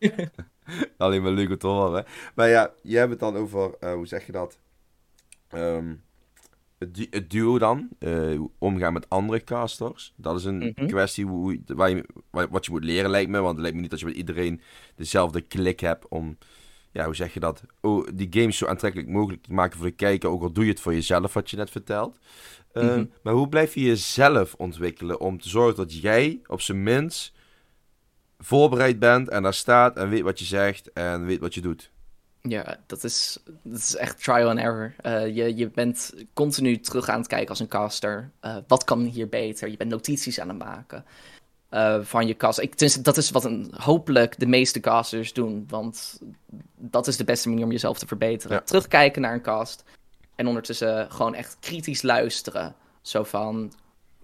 [0.98, 2.06] Alleen maar leuk om te horen.
[2.36, 4.58] Maar ja, je hebt het dan over, eh, hoe zeg je dat?
[5.48, 5.94] Ehm,
[6.78, 10.14] het, du- het duo dan, eh, omgaan met andere casters.
[10.16, 10.88] Dat is een Mhm.
[10.88, 13.40] kwestie hoe, waar je, wat je moet leren, lijkt me.
[13.40, 14.62] Want het lijkt me niet dat je met iedereen
[14.96, 16.38] dezelfde klik hebt om,
[16.92, 17.64] ja, hoe zeg je dat?
[17.82, 20.30] Oh, die games zo aantrekkelijk mogelijk te maken voor de kijker.
[20.30, 22.18] Ook al doe je het voor jezelf, wat je net vertelt.
[22.74, 23.06] Ehm, Mhm.
[23.22, 27.34] Maar hoe blijf je jezelf ontwikkelen om te zorgen dat jij op zijn minst
[28.40, 31.92] voorbereid bent en daar staat en weet wat je zegt en weet wat je doet?
[32.48, 34.94] Ja, dat is, dat is echt trial and error.
[34.98, 38.32] Eh, je, je bent continu terug aan het kijken als een caster.
[38.40, 39.70] Eh, wat kan hier beter?
[39.70, 41.06] Je bent notities aan het maken
[41.70, 42.60] eh, van je cast.
[42.60, 45.66] Ik, dat is wat een, hopelijk de meeste casters doen.
[45.68, 46.20] Want
[46.78, 48.58] dat is de beste manier om jezelf te verbeteren.
[48.58, 48.64] Ja.
[48.64, 49.84] Terugkijken naar een cast.
[50.36, 52.76] En ondertussen gewoon echt kritisch luisteren.
[53.02, 53.74] Zo van,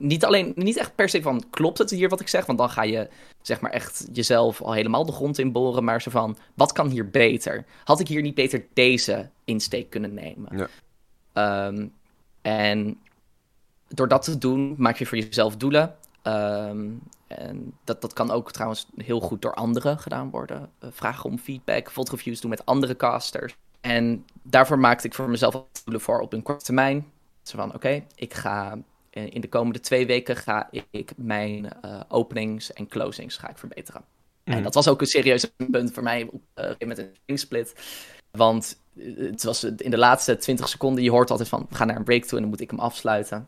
[0.01, 2.45] niet alleen, niet echt per se van, klopt het hier wat ik zeg?
[2.45, 3.09] Want dan ga je,
[3.41, 5.83] zeg maar, echt jezelf al helemaal de grond in boren.
[5.83, 7.65] Maar zo van, wat kan hier beter?
[7.83, 10.57] Had ik hier niet beter deze insteek kunnen nemen?
[10.57, 10.67] Ja.
[11.33, 11.87] Ehm,
[12.41, 12.99] en
[13.87, 15.95] door dat te doen, maak je voor jezelf doelen.
[16.21, 16.89] Ehm,
[17.27, 20.69] en dat, dat kan ook trouwens heel goed door anderen gedaan worden.
[20.83, 23.55] Uh, vragen om feedback, fotoreviews doen met andere casters.
[23.81, 27.11] En daarvoor maakte ik voor mezelf doelen voor op een korte termijn.
[27.43, 28.77] Zo van, oké, ik ga eh,
[29.11, 34.01] in de komende twee weken ga ik mijn uh, openings en closings ga ik verbeteren.
[34.43, 34.63] En Mhm.
[34.63, 37.73] dat was ook een serieus punt voor mij uh, met een split.
[38.31, 38.79] Want
[39.17, 42.03] het was in de laatste 20 seconden, je hoort altijd van, we gaan naar een
[42.03, 43.47] break toe en dan moet ik hem afsluiten.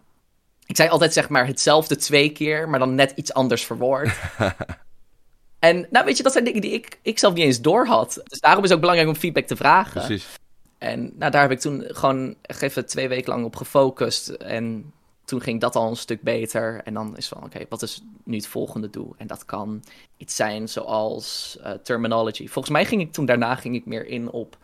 [0.66, 4.10] Ik zei altijd zeg maar hetzelfde twee keer, maar dan net iets anders verwoord.
[5.60, 8.22] en nou weet je, dat zijn dingen die ik, ik zelf niet eens door had.
[8.28, 10.02] Dus daarom is het ook belangrijk om feedback te vragen.
[10.02, 10.28] Precies.
[10.78, 14.30] En nou, daar heb ik toen gewoon even twee weken lang op gefocust.
[14.30, 14.94] En
[15.26, 16.82] toen ging dat al een stuk beter.
[16.84, 19.14] En dan is van, oké, wat is nu het volgende doel?
[19.18, 19.84] En dat kan
[20.18, 22.48] iets zijn zoals uh, terminology.
[22.48, 24.58] Volgens mij ging ik toen daarna ging ik meer in op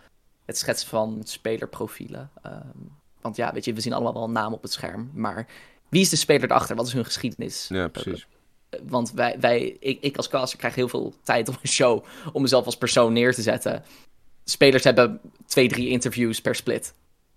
[0.45, 2.32] het schetsen van spelerprofielen.
[2.45, 5.12] Um, want ja, weet je, we zien allemaal wel een naam op het scherm.
[5.13, 5.48] Maar
[5.89, 6.76] wie is de speler erachter?
[6.76, 7.67] Wat is hun geschiedenis?
[7.67, 8.28] Ja, precies.
[8.69, 12.04] Uh, want wij, wij ik, ik als caster krijg heel veel tijd op een show
[12.34, 13.84] om mezelf als persoon neer te zetten.
[14.43, 16.93] Spelers hebben twee, drie interviews per split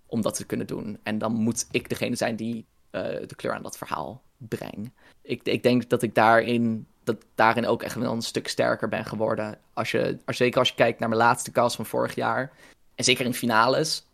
[0.06, 0.98] om dat te kunnen doen.
[1.02, 4.92] En dan moet ik degene zijn die uh, de kleur aan dat verhaal breng.
[5.22, 9.05] Ik, ik denk dat ik daarin, dat daarin ook echt wel een stuk sterker ben
[9.05, 9.59] geworden.
[9.72, 12.52] Als je, als, zeker als je kijkt naar mijn laatste cast van vorig jaar.
[12.94, 14.07] En zeker in finales.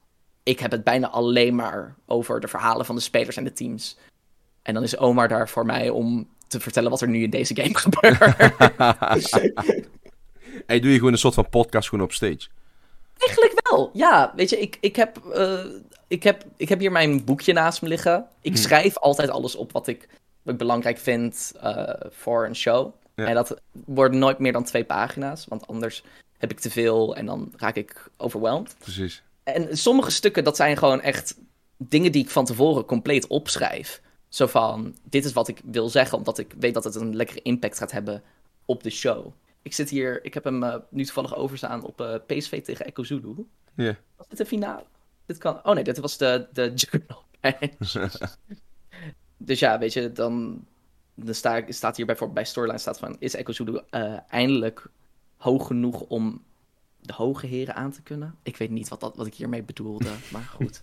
[0.42, 3.98] Ik heb het bijna alleen maar over de verhalen van de spelers en de teams.
[4.62, 7.54] En dan is Omar daar voor mij om te vertellen wat er nu in deze
[7.56, 8.18] game gebeurt.
[10.66, 12.48] hey, doe je gewoon een soort van podcast gewoon op stage?
[13.18, 14.32] Eigenlijk wel, ja.
[14.36, 15.64] Weet je, ik, ik, heb, uh,
[16.08, 18.26] ik, heb, ik heb hier mijn boekje naast me liggen.
[18.40, 18.62] Ik hmm.
[18.62, 20.08] schrijf altijd alles op wat ik,
[20.42, 22.92] wat ik belangrijk vind uh, voor een show.
[23.14, 23.26] Ja.
[23.26, 26.04] En dat worden nooit meer dan twee pagina's, want anders
[26.38, 28.76] heb ik te veel en dan raak ik overweldigd.
[28.78, 29.22] Precies.
[29.42, 31.36] En sommige stukken, dat zijn gewoon echt
[31.76, 34.00] dingen die ik van tevoren compleet opschrijf.
[34.28, 37.42] Zo van, dit is wat ik wil zeggen, omdat ik weet dat het een lekkere
[37.42, 38.22] impact gaat hebben
[38.64, 39.32] op de show.
[39.62, 43.02] Ik zit hier, ik heb hem uh, nu toevallig overstaan op uh, PSV tegen Echo
[43.02, 43.34] Zulu.
[43.74, 43.84] Ja.
[43.84, 43.94] Yeah.
[44.16, 44.84] Was dit de finale?
[45.28, 45.60] Dit kan...
[45.62, 47.24] Oh nee, dit was de, de Juggernaut
[49.36, 50.64] dus ja, weet je, dan,
[51.14, 53.16] dan sta staat hier bijvoorbeeld bij Storyline staat van...
[53.18, 54.86] Is Echo Zulu uh, eindelijk
[55.36, 56.42] hoog genoeg om
[57.00, 58.34] de hoge heren aan te kunnen?
[58.42, 60.80] Ik weet niet wat, dat, wat ik hiermee bedoelde, maar goed.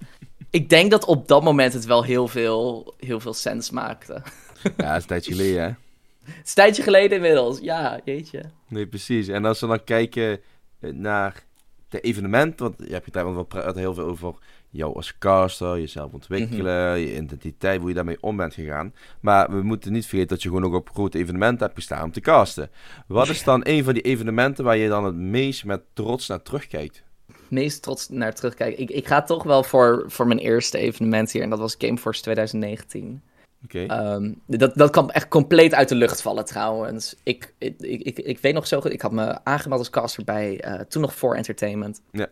[0.49, 4.13] ik denk dat op dat moment het wel heel veel, heel veel sens maakte.
[4.63, 5.67] ja, dat is een tijdje geleden, hè?
[5.67, 8.43] Het is een tijdje geleden inmiddels, ja, jeetje.
[8.67, 9.27] Nee, precies.
[9.27, 10.41] En als we dan kijken
[10.79, 11.43] naar
[11.89, 14.35] de evenementen, want je hebt wel praat heel veel over
[14.69, 16.99] jou als caster, jezelf ontwikkelen, mm -hmm.
[16.99, 18.93] je identiteit, hoe je daarmee om bent gegaan.
[19.19, 22.11] Maar we moeten niet vergeten dat je gewoon ook op grote evenementen hebt gestaan om
[22.11, 22.69] te casten.
[23.07, 26.41] Wat is dan een van die evenementen waar je dan het meest met trots naar
[26.41, 27.03] terugkijkt?
[27.47, 28.81] meest trots naar terugkijken?
[28.81, 32.21] Ik, ik ga toch wel voor, voor mijn eerste evenement hier, en dat was Gameforce
[32.21, 33.21] 2019.
[33.65, 34.13] Okay.
[34.13, 37.15] Um, dat, dat kan echt compleet uit de lucht vallen trouwens.
[37.23, 40.65] Ik, ik, ik, ik weet nog zo goed, ik had me aangemeld als caster bij
[40.65, 42.01] uh, toen nog voor Entertainment.
[42.11, 42.27] Ja.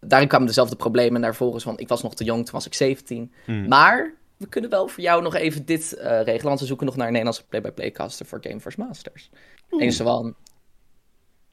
[0.00, 2.74] Daarin kwamen dezelfde problemen naar voren, want ik was nog te jong, toen was ik
[2.74, 3.32] 17.
[3.44, 3.68] Hmm.
[3.68, 6.96] Maar we kunnen wel voor jou nog even dit uh, regelen, want we zoeken nog
[6.96, 9.30] naar een Nederlandse play-by-play caster voor Gameforce Masters.
[9.70, 9.84] Oeh.
[9.84, 10.34] En zo van,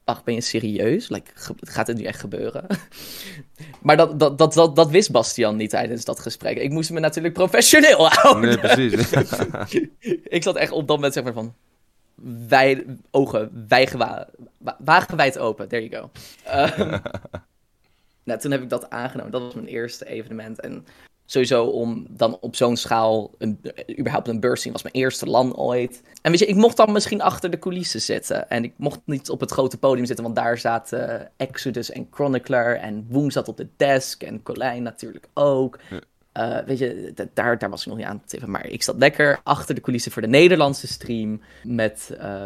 [0.07, 1.09] ach, ben je serieus?
[1.09, 2.65] Like, gaat het nu echt gebeuren?
[3.81, 6.57] maar dat, dat, dat, dat, dat wist Bastian niet tijdens dat gesprek.
[6.57, 8.49] Ik moest me natuurlijk professioneel houden.
[8.49, 9.11] Nee, precies.
[10.37, 11.53] ik zat echt op dat moment zeg maar van...
[12.47, 14.27] Wij, ogen wijgewa,
[14.77, 16.09] wagenwijd open, there you go.
[16.83, 17.01] Um,
[18.23, 19.31] nou, toen heb ik dat aangenomen.
[19.31, 20.59] Dat was mijn eerste evenement.
[20.59, 20.85] En
[21.27, 23.59] sowieso om dan op zo'n schaal een,
[23.99, 26.01] überhaupt een beurs zien was mijn eerste land ooit.
[26.21, 28.49] En weet je, ik mocht dan misschien achter de coulissen zitten.
[28.49, 32.07] En ik mocht niet op het grote podium zitten, want daar zaten uh, Exodus en
[32.11, 32.77] Chronicler.
[32.77, 35.79] En Woem zat op de desk en Colijn natuurlijk ook.
[35.89, 35.99] Ja.
[36.59, 38.51] Uh, weet je, daar, daar was ik nog niet aan te tippen.
[38.51, 41.41] Maar ik zat lekker achter de coulissen voor de Nederlandse stream.
[41.63, 42.43] Met, uh,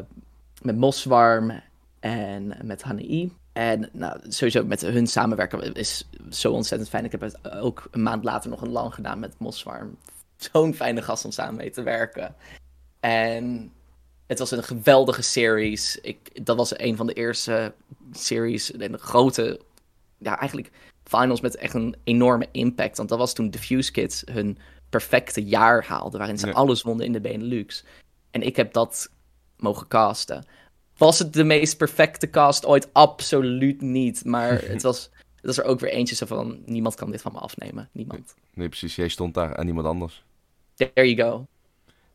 [0.62, 1.62] met Moswarm
[2.00, 3.32] en met Hanei.
[3.54, 7.06] En nou, sowieso met hun samenwerken is zo ontzettend fijn.
[7.06, 9.98] Ik heb het ook een maand later nog een lang gedaan met Moswarm.
[10.36, 12.36] Zo'n fijne gast om samen mee te werken.
[13.00, 13.72] En
[14.28, 15.98] het was een geweldige series.
[16.02, 17.74] Ik, dat was een van de eerste
[18.12, 19.60] series en de grote,
[20.18, 20.72] ja eigenlijk
[21.04, 22.98] finals met echt een enorme impact.
[22.98, 24.58] Want dat was toen Diffuse Kids hun
[24.90, 26.54] perfecte jaar haalden, waarin ze Ja.
[26.54, 27.84] alles wonnen in de Benelux.
[28.32, 29.12] En ik heb dat
[29.58, 30.46] mogen casten.
[31.02, 32.94] Was het de meest perfecte cast ooit?
[32.94, 34.26] Absoluut niet.
[34.26, 35.10] Maar het was,
[35.42, 37.90] dat is er ook weer eentje zo van, niemand kan dit van me afnemen.
[37.92, 38.36] Niemand.
[38.54, 38.96] Nee, precies.
[38.96, 40.24] Jij stond daar en niemand anders.
[40.76, 41.46] There you go.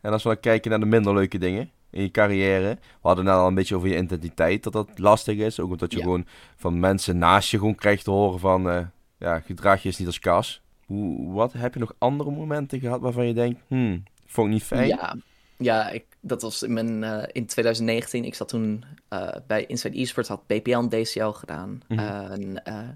[0.00, 2.68] En als we dan kijken naar de minder leuke dingen in je carrière.
[2.74, 5.60] We hadden het net al een beetje over je identiteit, dat dat lastig is.
[5.60, 6.04] Ook omdat je Ja.
[6.04, 8.70] gewoon van mensen naast je gewoon krijgt te horen van...
[8.70, 8.84] eh,
[9.18, 10.60] ja, gedrag je eens niet als kas.
[10.86, 13.60] Hoe, wat, heb je nog andere momenten gehad waarvan je denkt...
[13.66, 14.86] Hmm, vond ik niet fijn?
[14.86, 15.16] Ja,
[15.58, 18.24] ja ik, dat was in, mijn, eh, in 2019.
[18.24, 21.82] Ik zat toen eh, bij Inside Esports, had BPL en DCL gedaan.
[21.88, 22.00] Mhm.
[22.00, 22.88] En, eh,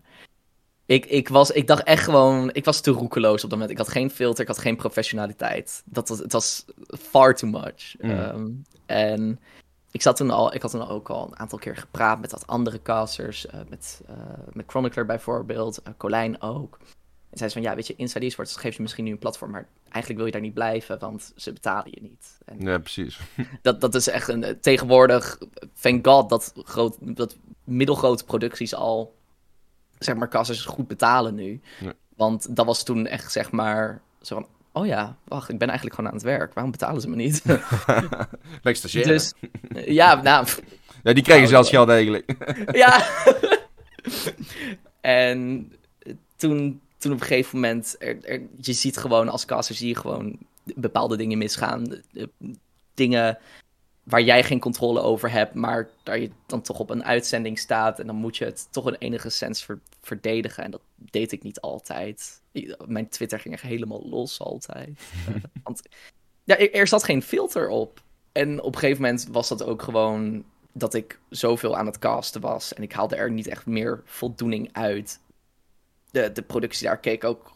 [0.86, 3.70] ik, ik, was, ik dacht echt gewoon, ik was te roekeloos op dat moment.
[3.70, 5.82] Ik had geen filter, ik had geen professionaliteit.
[5.84, 6.64] Dat was, het was
[6.98, 7.94] far too much.
[7.98, 8.10] Mhm.
[8.10, 8.50] Ehm,
[8.86, 9.40] en
[9.90, 12.46] ik, zat toen al, ik had toen ook al een aantal keer gepraat met wat
[12.46, 13.46] andere casters.
[13.68, 14.00] met,
[14.52, 16.78] met Chronicler bijvoorbeeld, Colijn ook.
[17.30, 19.50] En zei ze van, ja, weet je, Inside Esports geeft je misschien nu een platform,
[19.50, 22.38] maar eigenlijk wil je daar niet blijven, want ze betalen je niet.
[22.44, 23.20] En Ja, precies.
[23.62, 25.38] dat, dat is echt een, eh, tegenwoordig,
[25.80, 29.14] thank god, dat, groot, dat middelgrote producties al,
[29.98, 31.60] zeg maar, kassers goed betalen nu.
[31.80, 31.92] Ja.
[32.16, 35.96] Want dat was toen echt, zeg maar, zo van, oh ja, wacht, ik ben eigenlijk
[35.96, 36.54] gewoon aan het werk.
[36.54, 37.42] Waarom betalen ze me niet?
[38.62, 39.06] Lekker stagiair.
[39.06, 39.32] dus,
[39.86, 40.46] ja, nou,
[41.02, 42.34] Ja, die krijgen zelfs geld eigenlijk.
[42.72, 43.06] ja.
[45.00, 45.72] en
[46.36, 49.96] toen, toen op een gegeven moment, er, er- je ziet gewoon als caster, zie je
[49.96, 50.38] gewoon
[50.74, 52.02] bepaalde dingen misgaan.
[52.94, 53.38] Dingen
[54.02, 57.98] waar jij geen controle over hebt, maar daar je dan toch op een uitzending staat.
[57.98, 60.64] En dan moet je het toch in enige sens ver- verdedigen.
[60.64, 62.40] En dat deed ik niet altijd.
[62.86, 65.00] Mijn Twitter ging echt helemaal los altijd.
[65.64, 65.82] Want
[66.44, 68.02] ja, er, er zat geen filter op.
[68.32, 72.40] En op een gegeven moment was dat ook gewoon dat ik zoveel aan het casten
[72.40, 72.74] was.
[72.74, 75.20] En ik haalde er niet echt meer voldoening uit.
[76.12, 77.52] De, de productie daar keek ook,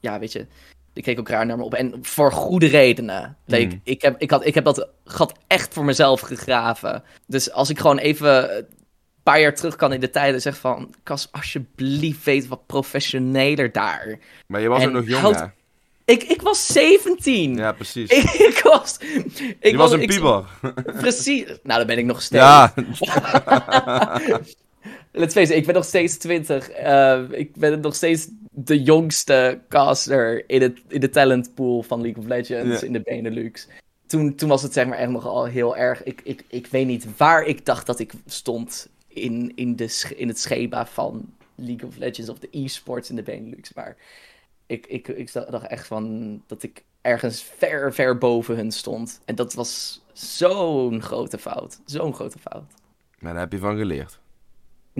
[0.00, 0.46] ja, weet je,
[0.92, 1.74] ik keek ook raar naar me op.
[1.74, 3.36] En voor goede redenen.
[3.44, 3.80] Like, Mm.
[3.84, 7.02] ik, heb, ik, had, ik heb dat gat echt voor mezelf gegraven.
[7.26, 8.66] Dus als ik gewoon even een
[9.22, 10.94] paar jaar terug kan in de tijd en zeg van...
[11.02, 14.18] Kas, alsjeblieft, weet wat professioneler daar.
[14.46, 15.44] Maar je was En ook nog jong, houd- hè?
[16.04, 17.56] Ik, ik was 17.
[17.56, 18.10] Ja, precies.
[18.10, 18.24] Ik,
[18.56, 18.96] ik was...
[19.60, 20.44] Ik je was een ik- pieper.
[21.00, 21.44] Precies.
[21.46, 22.42] Nou, dan ben ik nog steeds.
[22.42, 22.74] Ja,
[25.12, 26.70] Let's face it, ik ben nog steeds 20.
[26.70, 32.22] Eh, ik ben nog steeds de jongste caster in, het, in de talentpool van League
[32.22, 32.86] of Legends Ja.
[32.86, 33.68] in de Benelux.
[34.06, 36.02] Toen, toen was het zeg maar echt nogal heel erg.
[36.02, 40.28] Ik, ik, ik weet niet waar ik dacht dat ik stond in, in, de, in
[40.28, 43.72] het schema van League of Legends of de e-sports in de Benelux.
[43.72, 43.96] Maar
[44.66, 49.20] ik, ik, ik dacht echt van dat ik ergens ver, ver boven hun stond.
[49.24, 51.80] En dat was zo'n grote fout.
[51.84, 52.72] Zo'n grote fout.
[53.18, 54.18] maar daar heb je van geleerd.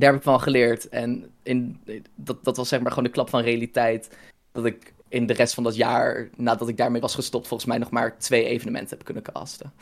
[0.00, 0.88] Daar heb ik van geleerd.
[0.88, 1.80] En in,
[2.14, 4.16] dat, dat was zeg maar gewoon de klap van realiteit.
[4.52, 7.78] Dat ik in de rest van dat jaar, nadat ik daarmee was gestopt, volgens mij
[7.78, 9.72] nog maar twee evenementen heb kunnen casten.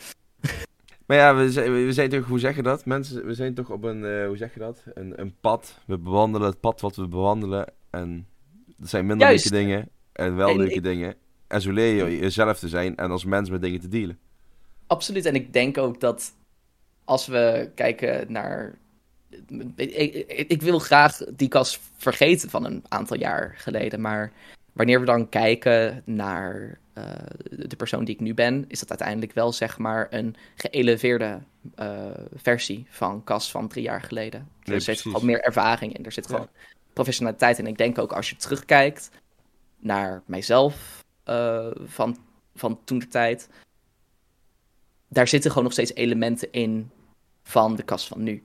[1.06, 2.84] Maar ja, we zijn, we zijn toch, hoe zeg je dat?
[2.84, 4.82] Mensen, we zijn toch op een, eh, hoe zeg je dat?
[4.94, 5.78] Een, een pad.
[5.86, 7.66] We bewandelen het pad wat we bewandelen.
[7.90, 8.26] En
[8.80, 9.50] er zijn minder Juist.
[9.50, 11.14] leuke dingen en wel En leuke ik- dingen.
[11.46, 14.18] En zo leer je jezelf te zijn en als mens met dingen te dealen.
[14.86, 15.24] Absoluut.
[15.24, 16.32] En ik denk ook dat
[17.04, 18.78] als we kijken naar.
[19.76, 24.00] Ik, wil graag die kast vergeten van een aantal jaar geleden.
[24.00, 24.32] Maar
[24.72, 27.04] wanneer we dan kijken naar eh,
[27.50, 31.38] de persoon die ik nu ben, is dat uiteindelijk wel zeg maar een geëleveerde
[31.74, 34.48] eh, versie van kast van drie jaar geleden.
[34.64, 35.02] Nee, er zit precies.
[35.02, 36.04] gewoon meer ervaring in.
[36.04, 36.30] Er zit Ja.
[36.30, 36.48] gewoon
[36.92, 37.66] professionaliteit in.
[37.66, 39.10] Ik denk ook als je terugkijkt
[39.78, 42.18] naar mijzelf eh, van,
[42.54, 43.48] van toen de tijd
[45.08, 46.90] daar zitten gewoon nog steeds elementen in
[47.42, 48.42] van de kast van nu.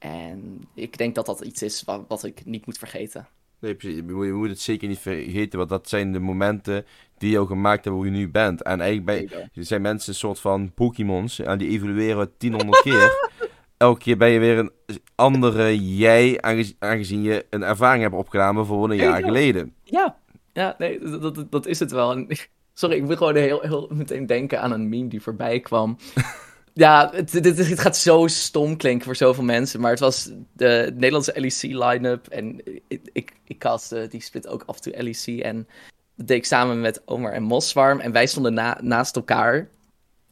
[0.00, 3.26] En ik denk dat dat iets is wat, wat ik niet moet vergeten.
[3.58, 3.96] Nee, precies.
[3.96, 6.84] Je moet, het zeker niet vergeten, want dat zijn de momenten
[7.18, 8.62] die jou gemaakt hebben hoe je nu bent.
[8.62, 13.30] En eigenlijk bij, er zijn mensen een soort van Pokémons en die evolueren 1000 keer.
[13.76, 14.70] Elke keer ben je weer een
[15.14, 19.26] andere jij, aangez- aangezien je een ervaring hebt opgedaan bijvoorbeeld een Ja, jaar ja.
[19.26, 19.74] geleden.
[19.84, 20.18] Ja,
[20.52, 22.12] ja nee, dat, dat, dat is het wel.
[22.12, 22.26] En,
[22.74, 25.96] sorry, ik moet gewoon heel, heel meteen denken aan een meme die voorbij kwam.
[26.80, 29.80] ja, het, dit gaat zo stom klinken voor zoveel mensen.
[29.80, 32.26] Maar het was de Nederlandse LEC-line-up.
[32.28, 35.40] En ik, ik, ik castte die split ook af en toe LEC.
[35.42, 35.68] En
[36.16, 38.00] dat deed ik samen met Omar en Moswarm.
[38.00, 39.68] En wij stonden na, naast elkaar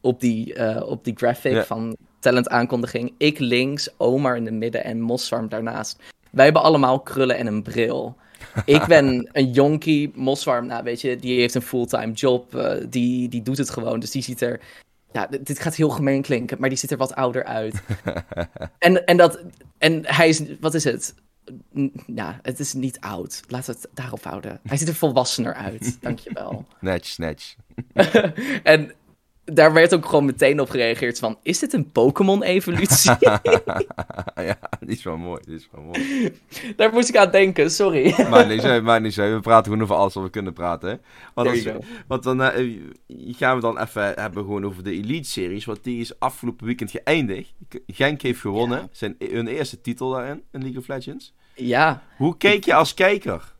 [0.01, 1.65] op die, eh, op die graphic Ja.
[1.65, 3.13] van talent aankondiging.
[3.17, 5.99] Ik links, Omar in de midden en Moswarm daarnaast.
[6.31, 8.15] Wij hebben allemaal krullen en een bril.
[8.65, 13.29] Ik ben een jonkie, Moswarm, nou weet je, die heeft een fulltime job, eh, die,
[13.29, 14.59] die doet het gewoon, dus die ziet er,
[15.11, 17.81] ja, d- dit gaat heel gemeen klinken, maar die ziet er wat ouder uit.
[18.79, 19.39] en, en, dat,
[19.77, 21.13] en hij is, wat is het?
[21.79, 24.59] N- Ja, het is niet oud, laat het daarop houden.
[24.63, 26.65] Hij ziet er volwassener uit, dankjewel.
[26.79, 27.55] Netjes, netjes.
[28.63, 28.91] en
[29.53, 33.11] daar werd ook gewoon meteen op gereageerd van, is dit een Pokémon-evolutie?
[34.35, 36.33] ja, die is wel mooi, die is wel mooi.
[36.75, 38.15] daar moest ik aan denken, sorry.
[38.29, 39.33] maar nee, zo, maar niet zo.
[39.33, 40.89] We praten gewoon over alles wat we kunnen praten.
[40.89, 40.95] Hè?
[41.33, 41.67] Want, als,
[42.07, 45.65] want dan eh, gaan we dan even hebben gewoon over de Elite-series.
[45.65, 47.53] Want die is afgelopen weekend geëindigd.
[47.87, 48.79] Genk heeft gewonnen.
[48.79, 48.87] Ja.
[48.91, 51.33] Zijn, hun eerste titel daarin, in League of Legends.
[51.55, 52.03] Ja.
[52.17, 53.53] Hoe keek je als kijker?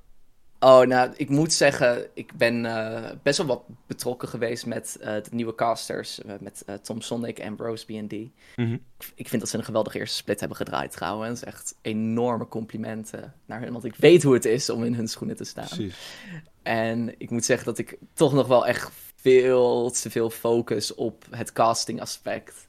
[0.60, 5.14] Oh, nou, ik moet zeggen, ik ben eh, best wel wat betrokken geweest met eh,
[5.14, 6.22] de nieuwe casters.
[6.22, 8.12] eh, met Tom Sonic en Rose B&D.
[8.55, 8.74] Mhm.
[8.74, 11.43] Ik- Ik vind dat ze een geweldige eerste split hebben gedraaid trouwens.
[11.43, 13.72] Echt enorme complimenten naar hen.
[13.72, 15.66] Want ik weet hoe het is om in hun schoenen te staan.
[15.68, 15.95] Precies.
[16.64, 21.26] En ik moet zeggen dat ik toch nog wel echt veel te veel focus op
[21.30, 22.68] het casting aspect.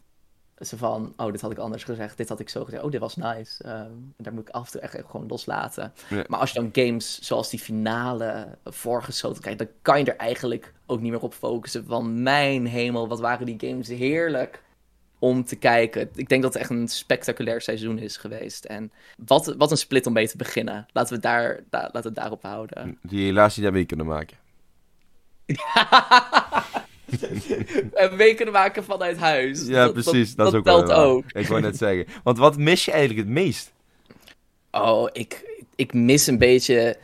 [0.61, 3.01] Zo van, oh, dit had ik anders gezegd, dit had ik zo gezegd, oh, dit
[3.01, 3.65] was nice.
[3.65, 5.93] En daar moet ik af en toe echt gewoon loslaten.
[6.09, 6.25] Ja.
[6.27, 10.73] Maar als je dan games zoals die finale voorgeschoten kijkt, dan kan je er eigenlijk
[10.87, 11.85] ook niet meer op focussen.
[11.87, 14.63] Van mijn hemel, wat waren die games heerlijk
[15.19, 16.09] om te kijken.
[16.15, 18.65] Ik denk dat het echt een spectaculair seizoen is geweest.
[18.65, 18.93] En
[19.27, 20.87] wat, wat een split om mee te beginnen.
[20.93, 22.99] Laten we, daar, da- laten we het daarop houden.
[23.03, 24.37] Die helaas niet hebben kunnen maken.
[27.95, 29.67] en mee kunnen maken vanuit huis.
[29.67, 30.35] Ja, Dat- precies.
[30.35, 31.07] Dat, Dat, is ook telt wel waar.
[31.07, 31.25] ook.
[31.33, 32.07] Ik wou net zeggen.
[32.25, 33.73] Want wat mis je eigenlijk het meest?
[34.71, 36.97] Oh, ik, ik mis een beetje...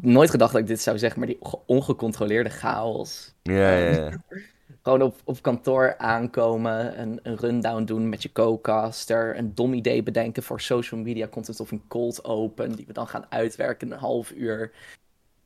[0.00, 3.34] Nooit gedacht dat ik dit zou zeggen, maar die onge- ongecontroleerde chaos.
[3.42, 4.10] Ja, ja, ja.
[4.82, 10.02] Gewoon op, op kantoor aankomen, een, een rundown doen met je co-caster, een dom idee
[10.02, 13.92] bedenken voor social media content of een cold open, die we dan gaan uitwerken in
[13.92, 14.70] een half uur.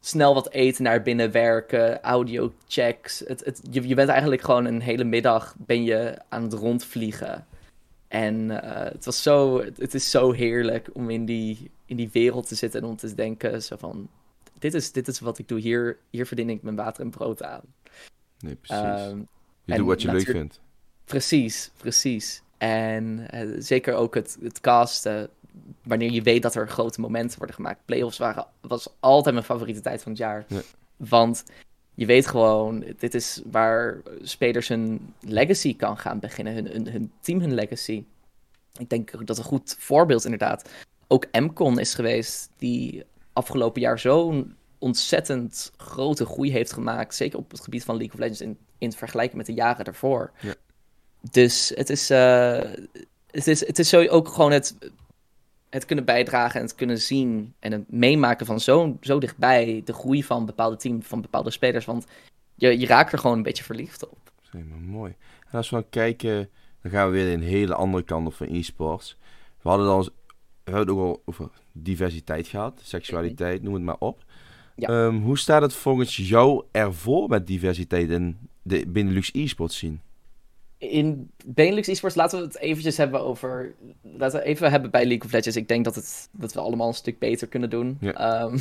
[0.04, 3.22] Snel wat eten naar binnen werken, audio checks.
[3.26, 7.46] Het, het, je, je bent eigenlijk gewoon een hele middag ben je aan het rondvliegen.
[8.08, 12.48] En eh, het was zo, het, is zo heerlijk om in die, in die wereld
[12.48, 14.08] te zitten en om te denken zo van,
[14.58, 17.42] dit is, dit is wat ik doe, hier, hier verdien ik mijn water en brood
[17.42, 17.62] aan.
[18.38, 18.84] Nee, precies.
[18.84, 19.18] Ehm,
[19.64, 20.60] je doet wat je leuk vindt.
[21.04, 22.42] Precies, precies.
[22.58, 25.30] En eh, zeker ook het, het casten.
[25.82, 27.84] Wanneer je weet dat er grote momenten worden gemaakt.
[27.84, 30.44] Playoffs waren, was altijd mijn favoriete tijd van het jaar.
[30.48, 30.60] Ja.
[30.96, 31.44] Want
[31.94, 36.54] je weet gewoon, dit is waar spelers hun legacy kan gaan beginnen.
[36.54, 38.04] Hun, hun, hun team, hun legacy.
[38.78, 40.70] Ik denk dat een goed voorbeeld inderdaad
[41.08, 42.50] ook MCON is geweest.
[42.58, 47.14] Die afgelopen jaar zo'n ontzettend grote groei heeft gemaakt.
[47.14, 50.32] Zeker op het gebied van League of Legends in, in vergelijking met de jaren daarvoor.
[50.40, 50.54] Ja.
[51.30, 52.60] Dus het is, eh,
[53.30, 54.76] het is, het is zo ook gewoon het,
[55.74, 59.92] het kunnen bijdragen en het kunnen zien en het meemaken van zo, zo dichtbij de
[59.92, 61.84] groei van bepaalde teams, van bepaalde spelers.
[61.84, 62.06] Want
[62.54, 64.18] je, je raakt er gewoon een beetje verliefd op.
[64.24, 65.14] Dat is mooi.
[65.50, 66.48] En als we dan kijken,
[66.82, 69.16] dan gaan we weer een hele andere kant op van e-sports.
[69.62, 70.08] We hadden dan,
[70.64, 74.24] we het ook al over diversiteit gehad, seksualiteit, noem het maar op.
[74.76, 74.88] Ja.
[74.88, 80.00] Ehm, hoe staat het volgens jou ervoor met diversiteit in de Benelux e-sports zien?
[80.90, 83.74] In Benelux esports laten we het eventjes hebben over.
[84.02, 85.56] Laten we even hebben bij League of Legends.
[85.56, 87.96] Ik denk dat, het, dat we allemaal een stuk beter kunnen doen.
[88.00, 88.12] Ja.
[88.12, 88.58] Ehm,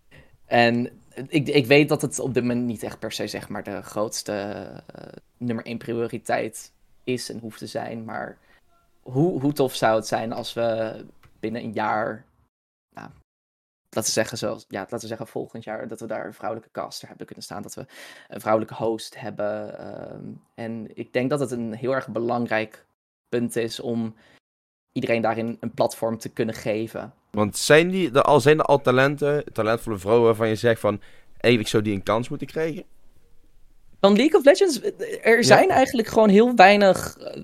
[0.46, 0.90] en
[1.28, 3.82] ik, ik weet dat het op dit moment niet echt per se zeg maar de
[3.82, 5.06] grootste eh,
[5.36, 6.72] nummer één prioriteit
[7.04, 8.04] is en hoeft te zijn.
[8.04, 8.38] Maar
[9.02, 10.96] hoe, hoe tof zou het zijn als we
[11.40, 12.24] binnen een jaar.
[13.94, 16.70] Laten we zeggen, zoals, ja, laten we zeggen volgend jaar, dat we daar een vrouwelijke
[16.72, 17.62] caster hebben kunnen staan.
[17.62, 17.86] Dat we
[18.28, 19.78] een vrouwelijke host hebben.
[19.78, 20.24] ehm,
[20.54, 22.84] en ik denk dat het een heel erg belangrijk
[23.28, 24.14] punt is om
[24.92, 27.12] iedereen daarin een platform te kunnen geven.
[27.30, 31.00] Want zijn, die, er al, zijn er al talenten, talentvolle vrouwen waarvan je zegt van,
[31.38, 32.84] eigenlijk zou die een kans moeten krijgen?
[34.00, 34.80] Van League of Legends,
[35.22, 37.42] er zijn eigenlijk gewoon heel weinig eh,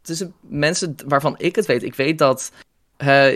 [0.00, 1.82] tussen mensen waarvan ik het weet.
[1.82, 2.52] Ik weet dat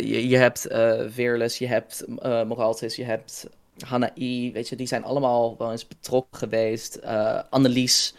[0.08, 3.46] je, je hebt eh Veerless, je hebt eh Moraltis, je hebt
[3.86, 6.94] Hanae, weet je, die zijn allemaal wel eens betrokken geweest.
[6.94, 8.14] Eh Annelies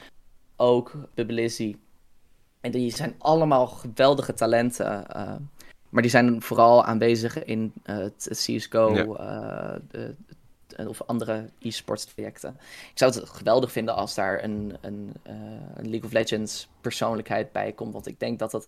[0.55, 1.75] ook, Bubblizzy.
[2.61, 5.05] En die zijn allemaal geweldige talenten.
[5.89, 8.93] maar die zijn vooral aanwezig in het CSGO
[9.91, 10.15] de-
[10.87, 12.57] of andere e-sports trajecten.
[12.91, 15.13] Ik zou het geweldig vinden als daar een, een,
[15.75, 17.93] een League of Legends persoonlijkheid bij komt.
[17.93, 18.67] Want ik denk dat dat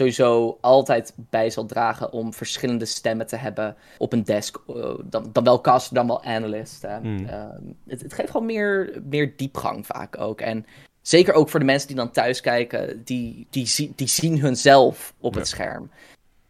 [0.00, 4.58] sowieso altijd bij zal dragen om verschillende stemmen te hebben op een desk.
[4.68, 6.82] eh, dan, dan wel caster, dan wel analyst.
[6.82, 6.98] hè.
[6.98, 7.26] Hmm.
[7.26, 10.40] Ehm, het, het geeft gewoon meer, meer diepgang vaak ook.
[10.40, 10.66] En
[11.02, 15.14] zeker ook voor de mensen die dan thuis kijken, die, die, zie- die zien hunzelf
[15.20, 15.90] op het scherm.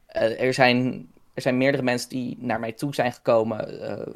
[0.06, 3.80] Eh, er, zijn, er zijn meerdere mensen die naar mij toe zijn gekomen.
[3.80, 4.06] eh,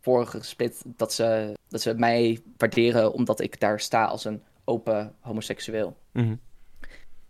[0.00, 5.14] vorige split dat ze, dat ze mij waarderen omdat ik daar sta als een open
[5.20, 5.96] homoseksueel.
[6.12, 6.34] Mhm.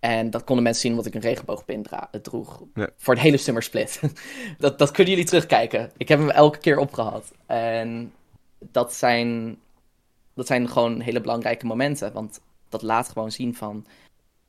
[0.01, 2.63] En dat konden mensen zien omdat ik een regenboogpin dra- droeg.
[2.75, 2.89] Ja.
[2.97, 4.01] Voor het hele summer split.
[4.59, 5.91] dat, dat kunnen jullie terugkijken.
[5.97, 7.33] Ik heb hem elke keer opgehad.
[7.47, 8.13] En
[8.59, 9.57] dat zijn,
[10.35, 12.13] dat zijn gewoon hele belangrijke momenten.
[12.13, 13.87] Want dat laat gewoon zien van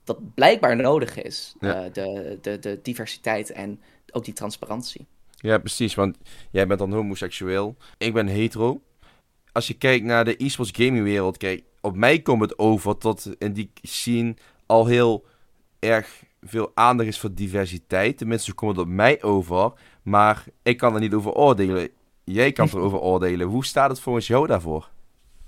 [0.04, 1.56] dat blijkbaar nodig is.
[1.60, 1.84] Ja.
[1.84, 3.80] eh, de, de, de diversiteit en
[4.12, 5.06] ook die transparantie.
[5.36, 6.18] Ja, precies, want
[6.52, 7.76] jij bent dan homoseksueel.
[7.98, 8.82] Ik ben hetero.
[9.52, 13.36] Als je kijkt naar de e-sports gaming wereld, kijk, op mij komt het over dat
[13.38, 14.36] in die scene
[14.66, 15.26] al heel
[15.80, 18.18] erg veel aandacht is voor diversiteit.
[18.18, 19.72] Tenminste, zo komt het op mij over.
[20.02, 21.90] Maar ik kan er niet over oordelen.
[22.24, 23.48] Jij kan erover oordelen.
[23.48, 24.90] Hoe staat het volgens jou daarvoor?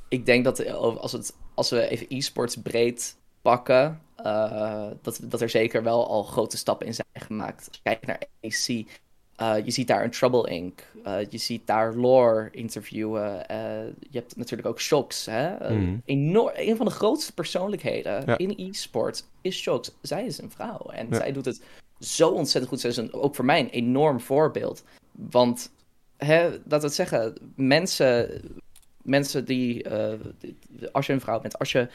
[0.07, 5.41] Ik denk dat eh, als, het, als we even e-sports breed pakken, eh, dat, dat
[5.41, 7.67] er zeker wel al grote stappen in zijn gemaakt.
[7.67, 8.87] Als je kijkt naar AC,
[9.41, 10.79] eh, je ziet daar een Trouble Inc.
[11.03, 13.47] Eh, je ziet daar Lore interviewen.
[13.47, 13.57] eh,
[14.09, 15.25] je hebt natuurlijk ook Shocks.
[15.25, 15.73] Hè?
[15.73, 15.95] Mhm.
[16.05, 18.37] enorm, een van de grootste persoonlijkheden Ja.
[18.37, 19.91] in e-sport is Shocks.
[20.01, 21.15] Zij is een vrouw en Ja.
[21.15, 21.61] zij doet het
[21.99, 22.79] zo ontzettend goed.
[22.79, 24.83] Zij is een, ook voor mij een enorm voorbeeld.
[25.11, 25.71] Want,
[26.17, 28.41] hè, laten we het zeggen, mensen,
[29.01, 29.85] mensen die,
[30.39, 30.57] die-
[30.91, 31.87] als je een vrouw bent, als je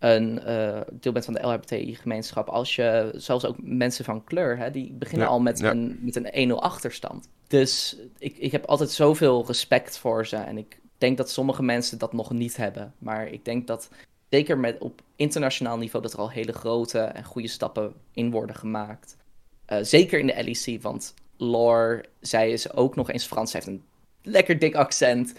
[0.00, 4.70] een eh, deel bent van de LHBTI-gemeenschap, als je, zelfs ook mensen van kleur, hè,
[4.70, 5.70] die beginnen Ja, al met, ja.
[5.70, 7.28] een, met een 1-0 achterstand.
[7.46, 11.98] Dus ik, ik heb altijd zoveel respect voor ze en ik denk dat sommige mensen
[11.98, 12.94] dat nog niet hebben.
[12.98, 13.88] Maar ik denk dat
[14.28, 18.56] zeker met, op internationaal niveau dat er al hele grote en goede stappen in worden
[18.56, 19.16] gemaakt.
[19.64, 23.50] Eh, zeker in de LEC, want Lore, zij is ook nog eens Frans.
[23.50, 23.84] Ze heeft een
[24.22, 25.34] lekker dik accent.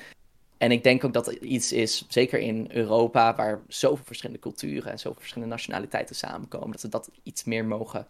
[0.62, 4.92] En ik denk ook dat het iets is, zeker in Europa, waar zoveel verschillende culturen
[4.92, 8.08] en zoveel verschillende nationaliteiten samenkomen, dat we dat iets meer mogen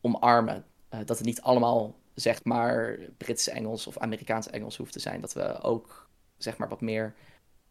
[0.00, 0.64] omarmen.
[0.88, 5.20] Eh, dat het niet allemaal, zeg maar, Brits-Engels of Amerikaans-Engels hoeft te zijn.
[5.20, 7.14] Dat we ook, zeg maar, wat meer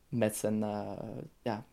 [0.10, 0.98] met een, eh,
[1.42, 1.66] ja,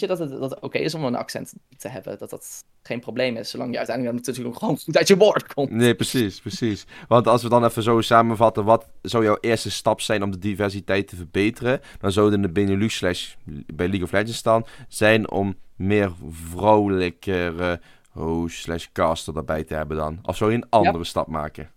[0.00, 2.18] weet je, dat het, dat oké is om een accent te hebben.
[2.18, 5.70] Dat dat geen probleem is, zolang je uiteindelijk natuurlijk gewoon goed uit je woord komt.
[5.70, 6.86] Nee, precies, precies.
[7.08, 10.38] Want als we dan even zo samenvatten, wat zou jouw eerste stap zijn om de
[10.38, 11.80] diversiteit te verbeteren?
[12.00, 13.34] Dan zou het in de Benelux slash
[13.74, 17.80] bij League of Legends staan, zijn om meer vrouwelijke
[18.10, 20.18] host slash caster erbij te hebben dan.
[20.22, 21.70] Of zou je een andere stap maken?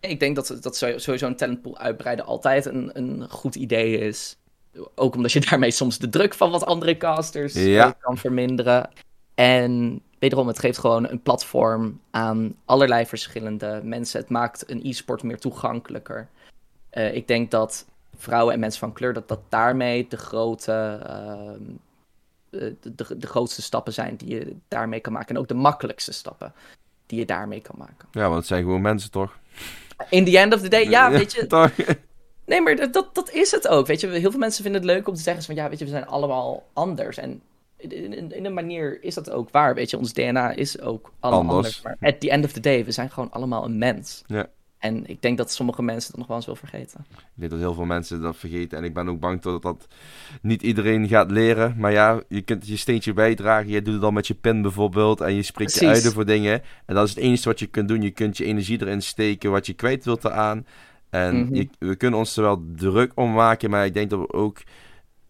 [0.00, 4.38] Ik denk dat, dat sowieso een talentpool uitbreiden altijd een, een goed idee is.
[4.94, 7.96] Ook omdat je daarmee soms de druk van wat andere casters eh, Ja.
[8.00, 8.90] kan verminderen.
[9.34, 14.20] En wederom, het geeft gewoon een platform aan allerlei verschillende mensen.
[14.20, 16.28] Het maakt een e-sport meer toegankelijker.
[16.90, 21.62] Eh, ik denk dat vrouwen en mensen van kleur, dat dat daarmee de grote, ehm,
[22.50, 25.34] eh, de, de, de grootste stappen zijn die je daarmee kan maken.
[25.34, 26.52] En ook de makkelijkste stappen
[27.06, 28.08] die je daarmee kan maken.
[28.10, 29.38] Ja, want het zijn gewoon mensen toch?
[30.10, 31.46] In the end of the day, ja, weet je?
[32.50, 33.86] Nee, maar dat- dat, is het ook.
[33.86, 35.84] Weet je, heel veel mensen vinden het leuk om te zeggen van ja, weet je,
[35.84, 37.16] we zijn allemaal anders.
[37.18, 37.42] En
[37.76, 39.74] in, in, in een manier is dat ook waar.
[39.74, 41.56] Weet je, ons DNA is ook allemaal Anders.
[41.82, 42.00] anders.
[42.00, 44.22] Maar at the end of the day, we zijn gewoon allemaal een mens.
[44.26, 44.46] Ja.
[44.78, 47.04] En ik denk dat sommige mensen dat nog wel eens wil vergeten.
[47.10, 48.78] Ik denk dat heel veel mensen dat vergeten.
[48.78, 49.86] En ik ben ook bang dat dat
[50.42, 51.74] niet iedereen gaat leren.
[51.78, 53.68] Maar ja, je kunt je steentje bijdragen.
[53.70, 55.20] Je doet het dan met je pen bijvoorbeeld.
[55.20, 56.62] En je spreekt je uit voor dingen.
[56.86, 58.02] En dat is het enige wat je kunt doen.
[58.02, 60.66] Je kunt je energie erin steken wat je kwijt wilt eraan.
[61.10, 61.54] En Mhm.
[61.54, 63.70] je- we kunnen ons er wel druk om maken.
[63.70, 64.62] Maar ik denk dat we ook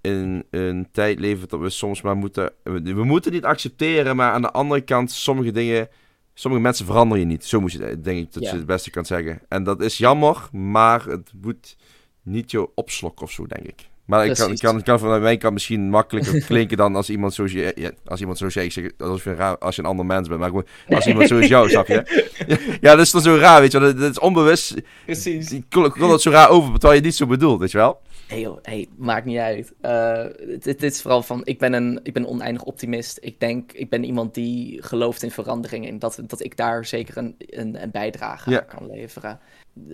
[0.01, 2.53] in een tijd leven dat we soms maar moeten...
[2.62, 4.16] We, we moeten niet accepteren.
[4.16, 5.89] Maar aan de andere kant, sommige dingen...
[6.35, 7.45] Sommige mensen veranderen je niet.
[7.45, 9.41] Zo moet je, denk ik dat je het beste kan zeggen.
[9.49, 11.76] En dat is jammer, maar het moet
[12.22, 13.89] niet je opslokken of zo, denk ik.
[14.11, 14.61] Maar ik kan, Precies.
[14.61, 17.73] kan, kan van mijn kant misschien makkelijker klinken dan als iemand zoals je...
[17.75, 20.29] Ja, als iemand zoals jij, ik zeg alsof je raar, als je een ander mens
[20.29, 22.29] bent, maar gewoon als iemand zoals jou, snap je?
[22.81, 23.95] Ja, dat is dan zo raar, weet je wel.
[23.95, 24.75] Dat, is onbewust.
[25.05, 25.53] Precies.
[25.53, 28.01] Ik kom dat zo raar over, terwijl je niet zo bedoelt, weet je wel?
[28.27, 29.73] Hey, joh, hey, maakt niet uit.
[29.81, 33.19] Eh, dit, dit is vooral van, ik ben, een, ik ben oneindig optimist.
[33.21, 35.89] Ik denk, ik ben iemand die gelooft in verandering.
[35.89, 38.61] En dat, dat ik daar zeker een, een, een bijdrage Ja.
[38.61, 39.41] aan kan leveren.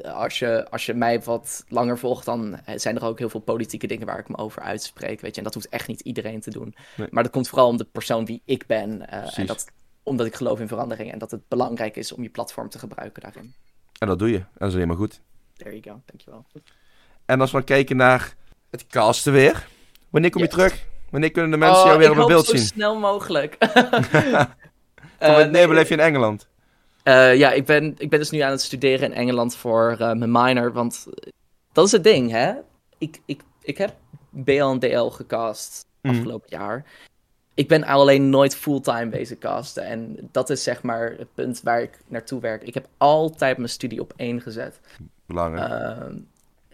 [0.03, 3.87] Als je, als je mij wat langer volgt, dan zijn er ook heel veel politieke
[3.87, 5.21] dingen waar ik me over uitspreek.
[5.21, 5.39] Weet je?
[5.39, 6.75] En dat hoeft echt niet iedereen te doen.
[6.97, 7.09] Nee.
[7.11, 9.09] Maar dat komt vooral om de persoon wie ik ben.
[9.11, 9.67] eh, en dat,
[10.03, 11.13] omdat ik geloof in verandering.
[11.13, 13.55] En dat het belangrijk is om je platform te gebruiken daarin.
[13.99, 14.37] En dat doe je.
[14.39, 15.21] En dat is alleen maar goed.
[15.57, 16.47] There you go, dankjewel.
[17.25, 18.35] En als we dan kijken naar
[18.71, 19.67] het casten weer.
[20.11, 20.85] Wanneer kom je terug?
[21.11, 22.67] Wanneer kunnen de mensen Oh, jou weer op het hoop beeld zo zien?
[22.67, 23.57] snel mogelijk.
[23.61, 24.49] Of
[25.19, 26.47] Eh, nee, blijf je in Engeland?
[27.07, 30.13] Eh, ja, ik ben, ik ben dus nu aan het studeren in Engeland voor eh,
[30.13, 30.73] mijn minor.
[30.73, 31.07] Want
[31.73, 32.53] dat is het ding, hè?
[32.99, 33.95] Ik, ik, ik heb
[34.31, 36.15] BL en DL gecast Mhm.
[36.15, 36.85] afgelopen jaar.
[37.55, 39.85] Ik ben alleen nooit fulltime bezig casten.
[39.85, 42.63] En dat is zeg maar het punt waar ik naartoe werk.
[42.63, 44.81] Ik heb altijd mijn studie op één gezet.
[45.27, 45.71] Belangrijk.
[45.71, 46.15] Ehm,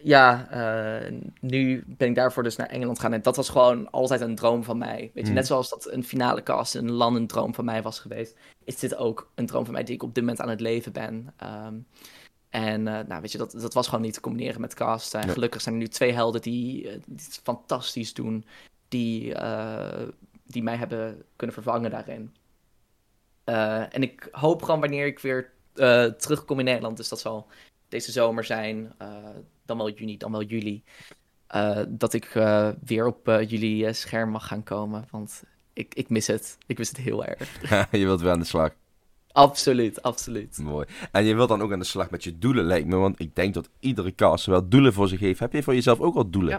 [0.04, 3.12] ja, eh, nu ben ik daarvoor dus naar Engeland gaan.
[3.12, 5.10] En dat was gewoon altijd een droom van mij.
[5.14, 5.36] Weet je, Mm.
[5.36, 8.76] net zoals dat een finale cast een land een droom van mij was geweest, is
[8.78, 11.32] dit ook een droom van mij die ik op dit moment aan het leven ben.
[11.36, 11.74] Ehm,
[12.50, 15.20] en eh, nou, weet je, dat, dat was gewoon niet te combineren met casten.
[15.20, 15.34] En Nee.
[15.34, 18.44] gelukkig zijn er nu twee helden die, eh, die het fantastisch doen.
[18.88, 19.34] Die,
[20.44, 22.34] die mij hebben kunnen vervangen daarin.
[23.44, 25.50] En ik hoop gewoon wanneer ik weer
[26.18, 27.46] terugkom in Nederland, dus dat zal
[27.88, 28.92] deze zomer zijn,
[29.76, 30.82] dan wel juni, dan wel juli,
[31.88, 32.30] dat ik
[32.84, 35.04] weer op jullie scherm mag gaan komen.
[35.10, 35.42] Want
[35.72, 36.58] ik, ik mis het.
[36.66, 37.60] Ik mis het heel erg.
[37.90, 38.70] je wilt weer aan de slag.
[39.32, 40.58] Absoluut, absoluut.
[40.58, 40.86] Mooi.
[41.12, 42.96] En je wilt dan ook aan de slag met je doelen, lijkt me.
[42.96, 45.40] Want ik denk dat iedere cast wel doelen voor zich heeft.
[45.40, 46.50] Heb je voor jezelf ook al doelen?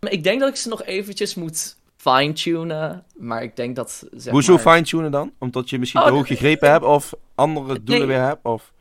[0.00, 0.10] Ja.
[0.10, 3.04] Ik denk dat ik ze nog eventjes moet fine-tunen.
[3.16, 4.06] Maar ik denk dat.
[4.12, 5.32] Zeg Hoezo fine-tunen dan?
[5.38, 8.44] Omdat je misschien oh, te hoog gegrepen hebt of andere doelen weer hebt?
[8.44, 8.72] Of...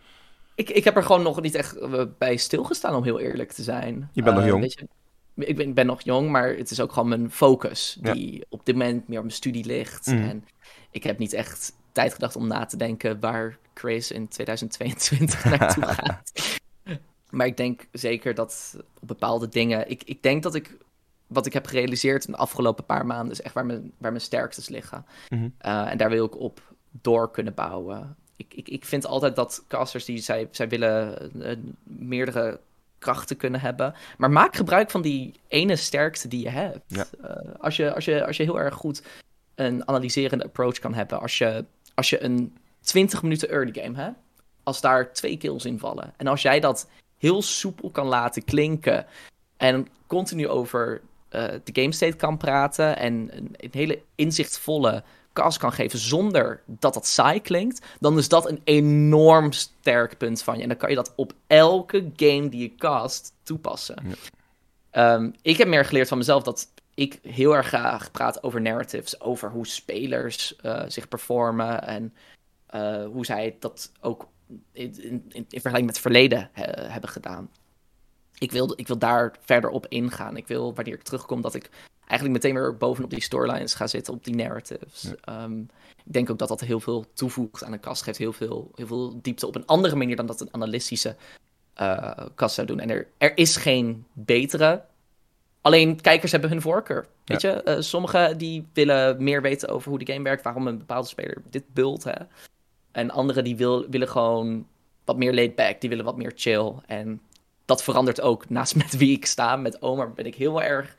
[0.56, 3.64] Ik, ik heb er gewoon nog niet echt eh, bij stilgestaan, om heel eerlijk te
[3.64, 4.10] zijn.
[4.14, 4.64] Je bent nog eh, jong.
[4.64, 7.98] Je, ik ben, ben, nog jong, maar het is ook gewoon mijn focus.
[8.02, 10.06] Die op dit moment meer op mijn studie ligt.
[10.06, 10.24] Mhm.
[10.24, 10.46] En
[10.92, 15.84] ik heb niet echt tijd gedacht om na te denken waar Chris in 2022 naartoe
[15.86, 16.32] gaat.
[17.30, 19.90] maar ik denk zeker dat op bepaalde dingen.
[19.90, 20.78] Ik, ik denk dat ik
[21.28, 24.24] wat ik heb gerealiseerd in de afgelopen paar maanden is echt waar mijn, waar mijn
[24.24, 25.06] sterktes liggen.
[25.30, 25.50] Mhm.
[25.58, 28.16] Eh, en daar wil ik op door kunnen bouwen.
[28.36, 31.52] Ik, ik, ik vind altijd dat casters die zij, zij willen uh,
[31.84, 32.60] meerdere
[32.98, 33.94] krachten kunnen hebben.
[34.18, 36.80] Maar maak gebruik van die ene sterkte die je hebt.
[36.88, 37.06] Ja.
[37.24, 37.30] Uh,
[37.60, 39.04] als, je, als, je, als je heel erg goed
[39.56, 41.20] een analyserende approach kan hebben.
[41.20, 44.18] Als je, als je een 20 minuten early game hebt.
[44.64, 46.14] Als daar twee kills in vallen.
[46.18, 49.06] En als jij dat heel soepel kan laten klinken.
[49.58, 55.04] En continu over uh, de game state kan praten en een, een, hele inzichtvolle
[55.34, 60.44] cast kan geven zonder dat dat saai klinkt, dan is dat een enorm sterk punt
[60.44, 60.62] van je.
[60.62, 64.04] En dan kan je dat op elke game die je cast toepassen.
[64.90, 69.22] Ehm, ik heb meer geleerd van mezelf dat ik heel erg graag praat over narratives,
[69.22, 72.14] over hoe spelers uh, zich performen en
[72.76, 74.28] uh, hoe zij dat ook
[74.72, 76.50] in, in, in vergelijking met het verleden
[76.92, 77.50] hebben gedaan
[78.44, 80.38] ik wil, ik wil daar verder op ingaan.
[80.38, 81.70] Ik wil, wanneer ik terugkom, dat ik
[82.08, 85.14] eigenlijk meteen weer bovenop die storylines ga zitten, op die narratives.
[85.22, 85.60] Ehm,
[86.06, 88.04] ik denk ook dat dat heel veel toevoegt aan een kast.
[88.04, 91.16] Geeft heel veel, heel veel diepte op een andere manier dan dat een analistische
[91.82, 92.80] uh, kast zou doen.
[92.80, 94.84] En er, er is geen betere.
[95.62, 97.08] Alleen kijkers hebben hun voorkeur.
[97.26, 100.78] Weet je, uh, sommigen die willen meer weten over hoe de game werkt, waarom een
[100.78, 102.04] bepaalde speler dit bult.
[102.04, 102.16] Hè?
[102.92, 104.68] En anderen die wil, willen gewoon
[105.06, 106.74] wat meer laid back, die willen wat meer chill.
[106.86, 107.22] En
[107.66, 109.56] dat verandert ook naast met wie ik sta.
[109.56, 110.96] Met Omar ben ik heel erg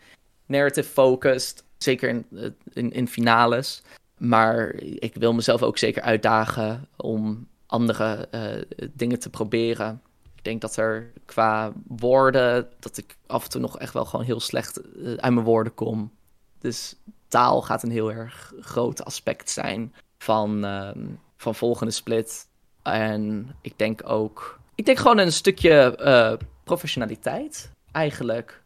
[0.47, 1.64] narrative focused.
[1.78, 3.82] Zeker in, eh, in, in finales.
[4.18, 10.03] Maar ik wil mezelf ook zeker uitdagen om andere uh, dingen te proberen.
[10.36, 14.24] Ik denk dat er qua woorden, dat ik af en toe nog echt wel gewoon
[14.24, 16.12] heel slecht uh, uit mijn woorden kom.
[16.59, 16.97] Dus
[17.28, 20.90] taal gaat een heel erg groot aspect zijn van, uh,
[21.36, 22.49] van volgende split.
[22.82, 28.62] En ik denk ook, ik denk gewoon een stukje professionaliteit eigenlijk.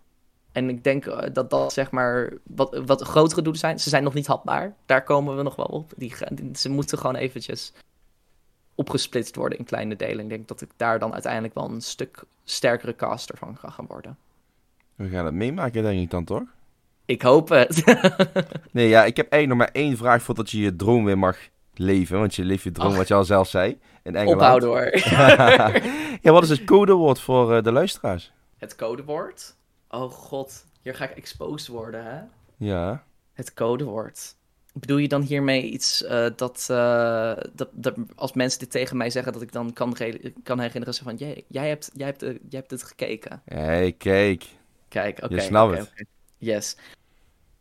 [0.53, 3.81] En ik denk eh, dat dat zeg maar wat, wat grotere doelen zijn.
[3.81, 4.75] Ze zijn nog niet hapbaar.
[4.87, 5.93] Daar komen we nog wel op.
[5.97, 6.15] Die,
[6.55, 7.73] ze moeten gewoon eventjes
[8.75, 10.25] opgesplitst worden in kleine delen.
[10.25, 13.87] Ik denk dat ik daar dan uiteindelijk wel een stuk sterkere caster van ga gaan
[13.87, 14.17] worden.
[14.95, 16.43] We gaan het meemaken, denk ik dan toch?
[17.05, 17.85] Ik hoop het.
[18.71, 21.39] nee, ja, ik heb eigenlijk nog maar één vraag voordat je je droom weer mag
[21.75, 22.19] leven.
[22.19, 23.79] Want je leeft je droom, wat je al zelf zei.
[24.03, 24.41] In Engeland.
[24.41, 24.91] Ophouden hoor.
[26.23, 28.33] ja, wat is het codewoord voor uh, de luisteraars?
[28.57, 29.57] Het codewoord?
[29.91, 32.21] Oh god, hier ga ik exposed worden, hè?
[32.57, 33.05] Ja.
[33.33, 34.37] Het codewoord.
[34.73, 39.11] Bedoel je dan hiermee iets uh, dat, uh, dat, dat, als mensen dit tegen mij
[39.11, 39.97] zeggen, dat ik dan kan,
[40.43, 43.43] kan herinneren van, jij, jij, hebt, jij, hebt, jij hebt het gekeken?
[43.45, 44.47] Hey, kijk.
[44.89, 45.25] Kijk, oké.
[45.25, 46.07] Okay, je snapt het.
[46.39, 46.77] Yes.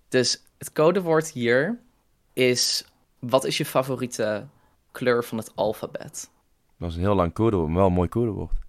[0.09, 1.80] Dus het codewoord hier
[2.34, 2.86] is,
[3.19, 4.47] wat is je favoriete
[4.91, 6.30] kleur van het alfabet?
[6.78, 8.65] Dat is een heel lang codewoord, maar wel een mooi codewoord.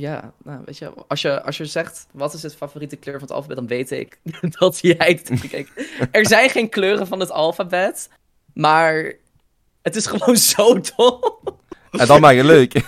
[0.00, 3.22] Ja, nou, weet je, als je, als je zegt wat is het favoriete kleur van
[3.22, 4.18] het alfabet, dan weet ik
[4.58, 5.86] dat jij het gekeken.
[6.10, 8.08] er zijn geen kleuren van het alfabet,
[8.54, 9.12] maar
[9.82, 11.22] het is gewoon zo dom.
[11.90, 12.82] En dan maak je leuk.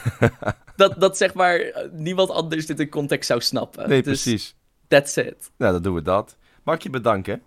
[0.77, 3.89] dat, dat zeg maar niemand anders dit in context zou snappen.
[3.89, 4.55] Nee, dus precies.
[4.89, 5.51] That's it.
[5.57, 6.37] Nou, dan doen we dat.
[6.63, 7.43] Mag ik je bedanken?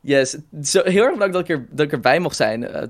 [0.00, 2.62] Yes, zo, heel erg bedankt dat ik, er, dat ik erbij mocht zijn.
[2.62, 2.82] Uh,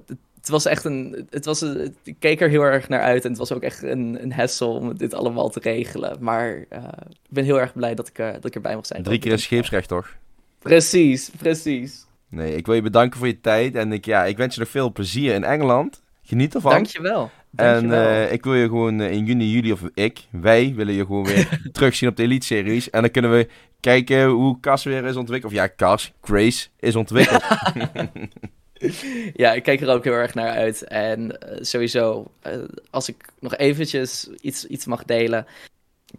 [0.47, 1.27] het was echt een.
[1.31, 3.25] Het was een, ik keek er heel erg naar uit.
[3.25, 6.17] En het was ook echt een, een hassle om dit allemaal te regelen.
[6.21, 9.03] Maar uh, ik ben heel erg blij dat ik, uh, dat ik erbij mag zijn.
[9.03, 10.15] Drie keer een scheepsrecht, toch?
[10.59, 12.07] Precies, precies.
[12.29, 13.75] Nee, ik wil je bedanken voor je tijd.
[13.75, 16.03] En ik, ja, ik wens je nog veel plezier in Engeland.
[16.23, 16.71] Geniet ervan.
[16.71, 17.31] Dankjewel.
[17.51, 18.09] Dankjewel.
[18.09, 21.25] En uh, ik wil je gewoon in juni, juli, of ik, wij willen je gewoon
[21.25, 22.91] weer terugzien op de Elite Series.
[22.91, 23.49] En dan kunnen we
[23.81, 25.53] kijken hoe Cas weer is ontwikkeld.
[25.53, 27.45] Of ja, Cas, Grace is ontwikkeld.
[29.43, 30.83] ja, ik kijk er ook heel erg naar uit.
[30.85, 32.53] En uh, sowieso, uh,
[32.91, 35.47] als ik nog eventjes iets, iets mag delen.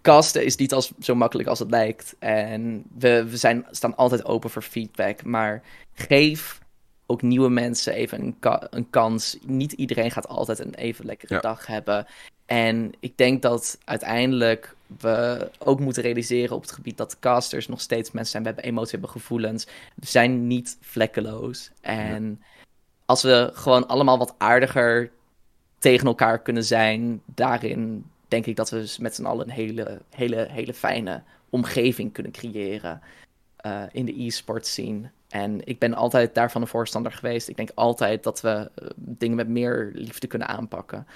[0.01, 2.16] Casten is niet als, zo makkelijk als het lijkt.
[2.20, 5.24] En we, we zijn, staan altijd open voor feedback.
[5.24, 5.62] Maar
[5.93, 6.60] geef
[7.05, 9.38] ook nieuwe mensen even een, ka- een kans.
[9.45, 11.39] Niet iedereen gaat altijd een even lekkere Ja.
[11.39, 12.05] dag hebben.
[12.45, 17.82] En ik denk dat uiteindelijk we ook moeten realiseren op het gebied dat casters nog
[17.82, 18.44] steeds mensen zijn.
[18.44, 19.68] We hebben emoties, we hebben gevoelens.
[19.96, 21.72] We zijn niet vlekkeloos.
[21.82, 22.42] En
[23.06, 25.12] als we gewoon allemaal wat aardiger
[25.80, 30.48] tegen elkaar kunnen zijn, daarin denk ik dat we met z'n allen een hele, hele,
[30.50, 33.02] hele fijne omgeving kunnen creëren
[33.56, 35.10] eh, in de e-sport scene.
[35.30, 37.48] En ik ben altijd daarvan een voorstander geweest.
[37.48, 41.08] Ik denk altijd dat we eh, dingen met meer liefde kunnen aanpakken.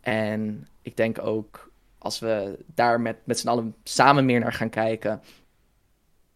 [0.00, 1.70] En ik denk ook
[2.06, 5.20] als we daar met, met z'n allen samen meer naar gaan kijken,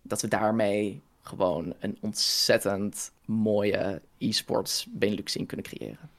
[0.03, 6.11] dat we daarmee gewoon een ontzettend mooie e-sports Benelux scene kunnen creëren.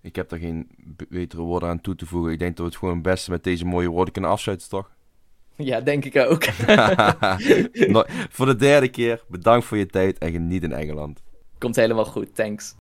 [0.00, 0.68] Ik heb daar geen
[1.08, 2.32] betere woorden aan toe te voegen.
[2.32, 4.90] Ik denk dat we het gewoon het beste met deze mooie woorden kunnen afsluiten, toch?
[5.56, 6.44] Ja, denk ik ook.
[8.36, 11.22] Voor de derde keer, bedankt voor je tijd en geniet in Engeland.
[11.58, 12.74] Komt helemaal goed, thanks.